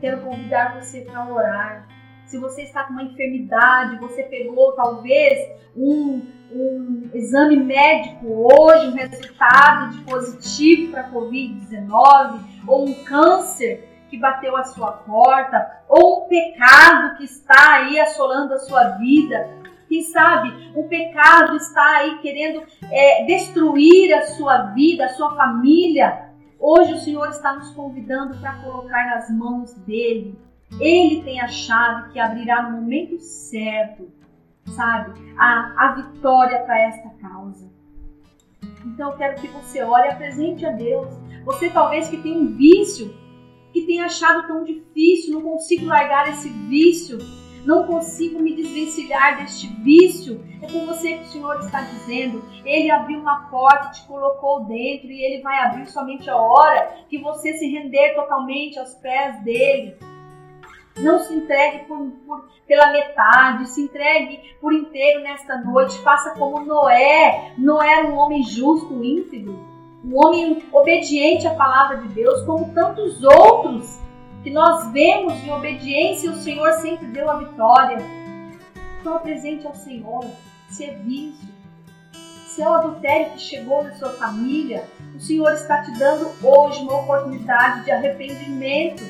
Quero 0.01 0.21
convidar 0.21 0.75
você 0.79 1.01
para 1.01 1.25
orar. 1.31 1.87
Se 2.25 2.37
você 2.39 2.63
está 2.63 2.83
com 2.83 2.93
uma 2.93 3.03
enfermidade, 3.03 3.99
você 3.99 4.23
pegou 4.23 4.73
talvez 4.73 5.47
um, 5.75 6.21
um 6.51 7.09
exame 7.13 7.57
médico 7.57 8.49
hoje, 8.51 8.87
um 8.87 8.95
resultado 8.95 9.91
de 9.91 10.01
positivo 10.03 10.91
para 10.91 11.11
Covid-19, 11.11 12.39
ou 12.67 12.89
um 12.89 12.93
câncer 13.03 13.87
que 14.09 14.17
bateu 14.17 14.55
a 14.55 14.63
sua 14.63 14.91
porta, 14.91 15.83
ou 15.87 16.25
um 16.25 16.27
pecado 16.27 17.17
que 17.17 17.25
está 17.25 17.75
aí 17.75 17.99
assolando 17.99 18.53
a 18.53 18.59
sua 18.59 18.97
vida, 18.97 19.47
quem 19.87 20.01
sabe 20.01 20.71
o 20.75 20.87
pecado 20.87 21.55
está 21.55 21.97
aí 21.97 22.17
querendo 22.19 22.63
é, 22.91 23.23
destruir 23.25 24.13
a 24.13 24.23
sua 24.23 24.57
vida, 24.73 25.05
a 25.05 25.09
sua 25.09 25.35
família. 25.35 26.29
Hoje 26.59 26.93
o 26.93 26.99
Senhor 26.99 27.29
está 27.29 27.53
nos 27.53 27.69
convidando 27.71 28.37
para 28.39 28.55
colocar 28.63 29.05
nas 29.05 29.29
mãos 29.29 29.73
dele. 29.85 30.37
Ele 30.79 31.21
tem 31.23 31.39
a 31.39 31.47
chave 31.47 32.11
que 32.11 32.19
abrirá 32.19 32.63
no 32.63 32.81
momento 32.81 33.19
certo, 33.19 34.11
sabe, 34.67 35.13
a, 35.37 35.73
a 35.77 35.95
vitória 35.95 36.59
para 36.63 36.79
esta 36.81 37.09
causa. 37.21 37.69
Então 38.85 39.11
eu 39.11 39.17
quero 39.17 39.41
que 39.41 39.47
você 39.47 39.81
ore 39.83 40.07
e 40.07 40.11
apresente 40.11 40.65
a 40.65 40.71
Deus. 40.71 41.09
Você 41.45 41.69
talvez 41.69 42.09
que 42.09 42.17
tem 42.17 42.37
um 42.37 42.55
vício, 42.55 43.15
que 43.71 43.81
tem 43.81 44.01
achado 44.01 44.47
tão 44.47 44.63
difícil, 44.63 45.33
não 45.33 45.41
consigo 45.41 45.85
largar 45.85 46.29
esse 46.29 46.49
vício 46.49 47.19
não 47.65 47.87
consigo 47.87 48.39
me 48.39 48.55
desvencilhar 48.55 49.37
deste 49.37 49.67
vício. 49.81 50.45
É 50.61 50.71
com 50.71 50.85
você 50.85 51.17
que 51.17 51.23
o 51.23 51.27
Senhor 51.27 51.59
está 51.59 51.81
dizendo. 51.81 52.43
Ele 52.63 52.91
abriu 52.91 53.19
uma 53.19 53.49
porta, 53.49 53.89
te 53.89 54.03
colocou 54.03 54.63
dentro 54.65 55.07
e 55.07 55.23
ele 55.23 55.41
vai 55.41 55.59
abrir 55.59 55.87
somente 55.87 56.29
a 56.29 56.37
hora 56.37 56.95
que 57.09 57.17
você 57.17 57.53
se 57.53 57.67
render 57.67 58.13
totalmente 58.13 58.77
aos 58.77 58.93
pés 58.93 59.43
dele. 59.43 59.97
Não 60.97 61.19
se 61.19 61.33
entregue 61.33 61.85
por, 61.85 62.09
por, 62.25 62.47
pela 62.67 62.91
metade, 62.91 63.69
se 63.69 63.81
entregue 63.81 64.55
por 64.61 64.73
inteiro 64.73 65.21
nesta 65.21 65.57
noite. 65.57 65.99
Faça 65.99 66.31
como 66.31 66.61
Noé. 66.61 67.53
Noé 67.57 67.99
era 67.99 68.07
um 68.07 68.17
homem 68.17 68.43
justo, 68.43 69.03
íntegro, 69.03 69.59
um 70.03 70.15
homem 70.15 70.63
obediente 70.71 71.47
à 71.47 71.53
palavra 71.53 71.97
de 71.97 72.07
Deus, 72.09 72.43
como 72.43 72.73
tantos 72.73 73.23
outros 73.23 73.99
que 74.43 74.51
nós 74.51 74.91
vemos 74.91 75.33
em 75.43 75.51
obediência, 75.51 76.29
o 76.29 76.35
Senhor 76.35 76.71
sempre 76.73 77.07
deu 77.07 77.29
a 77.29 77.37
vitória. 77.37 77.97
Então 79.01 79.15
apresente 79.15 79.65
ao 79.65 79.73
Senhor 79.73 80.23
se 80.69 80.85
vício, 80.91 81.49
se 82.45 82.61
é 82.61 82.69
o 82.69 82.73
adultério 82.73 83.31
que 83.31 83.39
chegou 83.39 83.83
na 83.83 83.95
sua 83.95 84.11
família, 84.11 84.85
o 85.15 85.19
Senhor 85.19 85.51
está 85.53 85.81
te 85.81 85.97
dando 85.97 86.31
hoje 86.41 86.81
uma 86.83 87.01
oportunidade 87.01 87.85
de 87.85 87.91
arrependimento. 87.91 89.03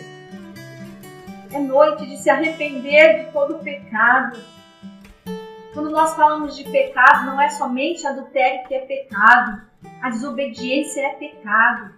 É 1.55 1.59
noite 1.59 2.05
de 2.05 2.17
se 2.17 2.29
arrepender 2.29 3.23
de 3.23 3.31
todo 3.31 3.55
o 3.55 3.59
pecado. 3.59 4.37
Quando 5.73 5.89
nós 5.89 6.13
falamos 6.13 6.53
de 6.53 6.65
pecado, 6.69 7.27
não 7.27 7.39
é 7.39 7.49
somente 7.49 8.05
adultério 8.05 8.67
que 8.67 8.75
é 8.75 8.79
pecado, 8.81 9.61
a 10.01 10.09
desobediência 10.09 10.99
é 10.99 11.09
pecado, 11.11 11.93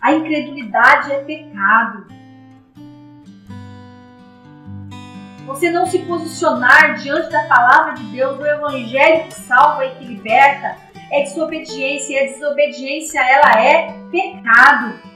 a 0.00 0.12
incredulidade 0.14 1.12
é 1.12 1.22
pecado, 1.22 2.06
você 5.44 5.70
não 5.70 5.84
se 5.84 5.98
posicionar 5.98 6.94
diante 6.94 7.30
da 7.30 7.46
palavra 7.48 7.92
de 7.92 8.04
Deus, 8.04 8.38
do 8.38 8.46
evangelho 8.46 9.24
que 9.24 9.34
salva 9.34 9.84
e 9.84 9.94
que 9.96 10.04
liberta, 10.06 10.78
é 11.12 11.24
desobediência 11.24 12.14
e 12.14 12.18
a 12.20 12.32
desobediência 12.32 13.20
ela 13.20 13.62
é 13.62 13.92
pecado. 14.10 15.15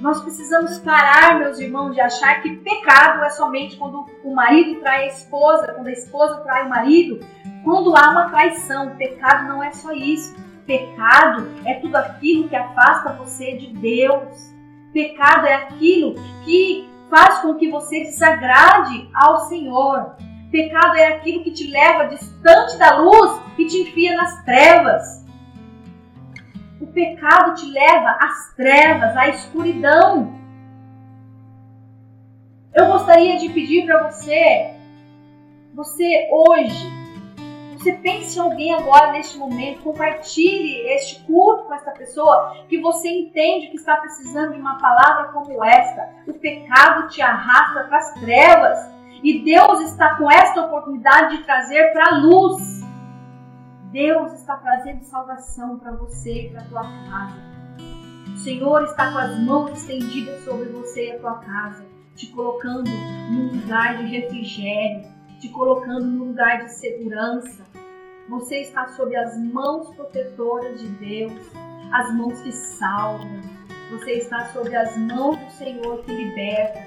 Nós 0.00 0.20
precisamos 0.20 0.78
parar, 0.78 1.38
meus 1.38 1.58
irmãos, 1.58 1.94
de 1.94 2.00
achar 2.00 2.42
que 2.42 2.56
pecado 2.56 3.24
é 3.24 3.30
somente 3.30 3.76
quando 3.76 4.06
o 4.24 4.34
marido 4.34 4.80
trai 4.80 5.04
a 5.04 5.08
esposa, 5.08 5.72
quando 5.72 5.86
a 5.86 5.92
esposa 5.92 6.40
trai 6.40 6.66
o 6.66 6.68
marido, 6.68 7.20
quando 7.62 7.96
há 7.96 8.10
uma 8.10 8.28
traição. 8.28 8.96
Pecado 8.96 9.48
não 9.48 9.62
é 9.62 9.72
só 9.72 9.92
isso. 9.92 10.34
Pecado 10.66 11.46
é 11.64 11.74
tudo 11.74 11.96
aquilo 11.96 12.48
que 12.48 12.56
afasta 12.56 13.12
você 13.12 13.56
de 13.56 13.68
Deus. 13.74 14.52
Pecado 14.92 15.46
é 15.46 15.54
aquilo 15.54 16.14
que 16.44 16.88
faz 17.08 17.38
com 17.38 17.54
que 17.54 17.70
você 17.70 18.00
desagrade 18.00 19.08
ao 19.14 19.40
Senhor. 19.48 20.16
Pecado 20.50 20.96
é 20.96 21.08
aquilo 21.08 21.42
que 21.42 21.50
te 21.50 21.66
leva 21.68 22.08
distante 22.08 22.76
da 22.78 22.98
luz 22.98 23.40
e 23.58 23.66
te 23.66 23.82
enfia 23.82 24.16
nas 24.16 24.44
trevas. 24.44 25.23
O 26.84 26.86
pecado 26.88 27.54
te 27.54 27.64
leva 27.70 28.18
às 28.20 28.54
trevas, 28.54 29.16
à 29.16 29.28
escuridão. 29.28 30.34
Eu 32.74 32.88
gostaria 32.88 33.38
de 33.38 33.48
pedir 33.48 33.86
para 33.86 34.10
você, 34.10 34.74
você 35.72 36.28
hoje, 36.30 36.86
você 37.78 37.94
pense 37.94 38.38
em 38.38 38.42
alguém 38.42 38.74
agora 38.74 39.12
neste 39.12 39.38
momento, 39.38 39.82
compartilhe 39.82 40.86
este 40.88 41.22
culto 41.24 41.64
com 41.64 41.74
essa 41.74 41.90
pessoa 41.92 42.54
que 42.68 42.78
você 42.78 43.08
entende 43.08 43.68
que 43.68 43.76
está 43.76 43.96
precisando 43.96 44.52
de 44.52 44.60
uma 44.60 44.78
palavra 44.78 45.32
como 45.32 45.64
esta. 45.64 46.10
O 46.28 46.34
pecado 46.34 47.08
te 47.08 47.22
arrasta 47.22 47.84
para 47.84 47.96
as 47.96 48.12
trevas 48.20 48.78
e 49.22 49.42
Deus 49.42 49.80
está 49.80 50.16
com 50.16 50.30
esta 50.30 50.66
oportunidade 50.66 51.38
de 51.38 51.44
trazer 51.44 51.94
para 51.94 52.10
a 52.10 52.18
luz. 52.18 52.83
Deus 53.94 54.32
está 54.32 54.56
trazendo 54.56 55.04
salvação 55.04 55.78
para 55.78 55.92
você 55.92 56.46
e 56.46 56.50
para 56.50 56.64
tua 56.64 56.82
casa. 56.82 57.36
O 58.34 58.36
Senhor 58.38 58.82
está 58.82 59.12
com 59.12 59.18
as 59.18 59.38
mãos 59.38 59.70
estendidas 59.70 60.44
sobre 60.44 60.64
você 60.70 61.10
e 61.10 61.12
a 61.12 61.18
tua 61.20 61.34
casa, 61.34 61.86
te 62.16 62.26
colocando 62.32 62.90
num 62.90 63.52
lugar 63.52 63.98
de 63.98 64.06
refrigério, 64.06 65.08
te 65.38 65.48
colocando 65.48 66.06
num 66.06 66.24
lugar 66.24 66.64
de 66.64 66.74
segurança. 66.74 67.62
Você 68.28 68.62
está 68.62 68.88
sob 68.88 69.14
as 69.14 69.38
mãos 69.38 69.94
protetoras 69.94 70.80
de 70.80 70.88
Deus, 70.88 71.52
as 71.92 72.12
mãos 72.14 72.40
que 72.40 72.50
salvam. 72.50 73.40
Você 73.92 74.14
está 74.14 74.46
sob 74.46 74.74
as 74.74 74.98
mãos 74.98 75.36
do 75.36 75.50
Senhor 75.52 76.02
que 76.02 76.12
liberta. 76.12 76.82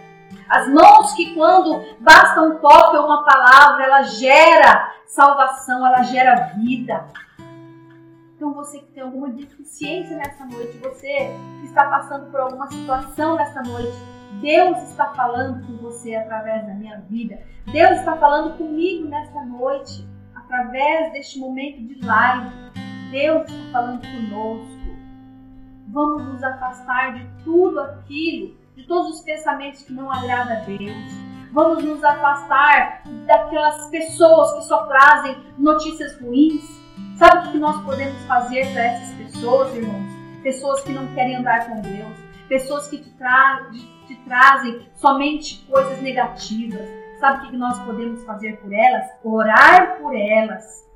As 0.49 0.67
mãos 0.67 1.13
que, 1.13 1.33
quando 1.35 1.85
basta 2.01 2.41
um 2.41 2.55
toque 2.55 2.97
ou 2.97 3.05
uma 3.05 3.23
palavra, 3.23 3.85
ela 3.85 4.01
gera 4.03 4.96
salvação, 5.07 5.85
ela 5.85 6.03
gera 6.03 6.53
vida. 6.55 7.07
Então, 8.35 8.53
você 8.53 8.79
que 8.79 8.91
tem 8.91 9.01
alguma 9.01 9.29
deficiência 9.29 10.15
nessa 10.15 10.45
noite, 10.45 10.77
você 10.77 11.31
que 11.59 11.65
está 11.65 11.89
passando 11.89 12.29
por 12.29 12.39
alguma 12.39 12.67
situação 12.67 13.35
nessa 13.35 13.63
noite, 13.63 13.97
Deus 14.41 14.77
está 14.89 15.11
falando 15.13 15.65
com 15.65 15.77
você 15.77 16.13
através 16.15 16.67
da 16.67 16.73
minha 16.73 16.99
vida. 17.09 17.39
Deus 17.71 17.97
está 17.97 18.15
falando 18.17 18.55
comigo 18.57 19.07
nessa 19.07 19.43
noite, 19.43 20.07
através 20.35 21.11
deste 21.13 21.39
momento 21.39 21.81
de 21.81 22.05
live. 22.05 22.51
Deus 23.11 23.49
está 23.49 23.71
falando 23.71 24.01
conosco. 24.01 24.77
Vamos 25.87 26.27
nos 26.27 26.43
afastar 26.43 27.15
de 27.15 27.25
tudo 27.43 27.79
aquilo, 27.79 28.55
de 28.75 28.85
todos 28.85 29.15
os 29.15 29.21
pensamentos 29.21 29.81
que 29.81 29.93
não 29.93 30.11
agradam 30.11 30.57
a 30.57 30.59
Deus. 30.59 31.26
Vamos 31.57 31.83
nos 31.83 32.03
afastar 32.03 33.01
daquelas 33.25 33.87
pessoas 33.87 34.53
que 34.53 34.61
só 34.65 34.85
trazem 34.85 35.35
notícias 35.57 36.21
ruins. 36.21 36.63
Sabe 37.17 37.47
o 37.47 37.51
que 37.51 37.57
nós 37.57 37.83
podemos 37.83 38.15
fazer 38.25 38.71
para 38.73 38.83
essas 38.83 39.15
pessoas, 39.15 39.73
irmãos? 39.73 40.05
Pessoas 40.43 40.83
que 40.83 40.91
não 40.91 41.07
querem 41.15 41.35
andar 41.35 41.67
com 41.67 41.81
Deus, 41.81 42.15
pessoas 42.47 42.87
que 42.87 42.99
te, 42.99 43.09
tra 43.17 43.71
te 44.05 44.15
trazem 44.17 44.87
somente 44.93 45.65
coisas 45.67 45.99
negativas. 45.99 46.87
Sabe 47.19 47.47
o 47.47 47.49
que 47.49 47.57
nós 47.57 47.79
podemos 47.79 48.23
fazer 48.23 48.57
por 48.57 48.71
elas? 48.71 49.09
Orar 49.23 49.97
por 49.97 50.15
elas. 50.15 50.87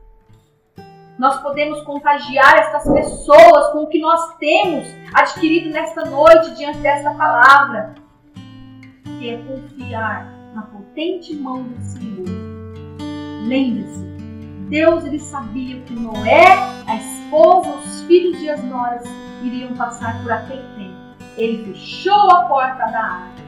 Nós 1.18 1.42
podemos 1.42 1.82
contagiar 1.82 2.56
essas 2.60 2.84
pessoas 2.84 3.72
com 3.72 3.80
o 3.80 3.88
que 3.88 4.00
nós 4.00 4.36
temos 4.36 4.88
adquirido 5.12 5.72
nesta 5.72 6.06
noite 6.06 6.54
diante 6.54 6.78
desta 6.78 7.10
palavra, 7.16 7.96
que 9.18 9.28
é 9.28 9.38
confiar 9.40 10.41
na 10.54 10.64
potente 10.64 11.36
mão 11.36 11.64
do 11.64 11.82
Senhor. 11.82 12.28
Lembre-se, 13.48 14.12
Deus 14.70 15.04
ele 15.04 15.20
sabia 15.20 15.82
que 15.82 15.94
Noé, 15.94 16.46
a 16.88 16.96
esposa, 16.96 17.70
os 17.76 18.02
filhos 18.04 18.42
e 18.42 18.50
as 18.50 18.64
noras 18.64 19.04
iriam 19.44 19.74
passar 19.76 20.22
por 20.22 20.32
aquele 20.32 20.64
tempo. 20.78 20.96
Ele 21.38 21.74
fechou 21.74 22.32
a 22.32 22.46
porta 22.46 22.86
da 22.92 23.04
arca. 23.04 23.42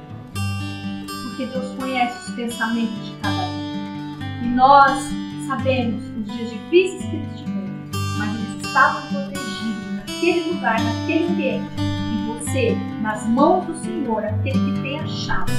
Porque 1.24 1.46
Deus 1.46 1.76
conhece 1.76 2.30
os 2.30 2.36
pensamentos 2.36 3.06
de 3.06 3.16
cada 3.22 3.42
um. 3.44 4.44
E 4.44 4.48
nós 4.50 5.02
sabemos 5.48 6.04
os 6.18 6.26
dias 6.26 6.50
difíceis 6.50 7.06
que 7.06 7.16
eles 7.16 7.40
tiveram, 7.40 7.90
mas 8.18 8.36
eles 8.36 8.66
estavam 8.66 9.02
protegidos 9.10 9.94
naquele 9.96 10.54
lugar, 10.54 10.80
naquele 10.82 11.28
ambiente. 11.28 11.72
E 11.80 12.34
você, 12.34 12.78
nas 13.02 13.26
mãos 13.28 13.66
do 13.66 13.76
Senhor, 13.78 14.24
aquele 14.24 14.60
que 14.74 14.82
tem 14.82 15.00
a 15.00 15.08
chave, 15.08 15.52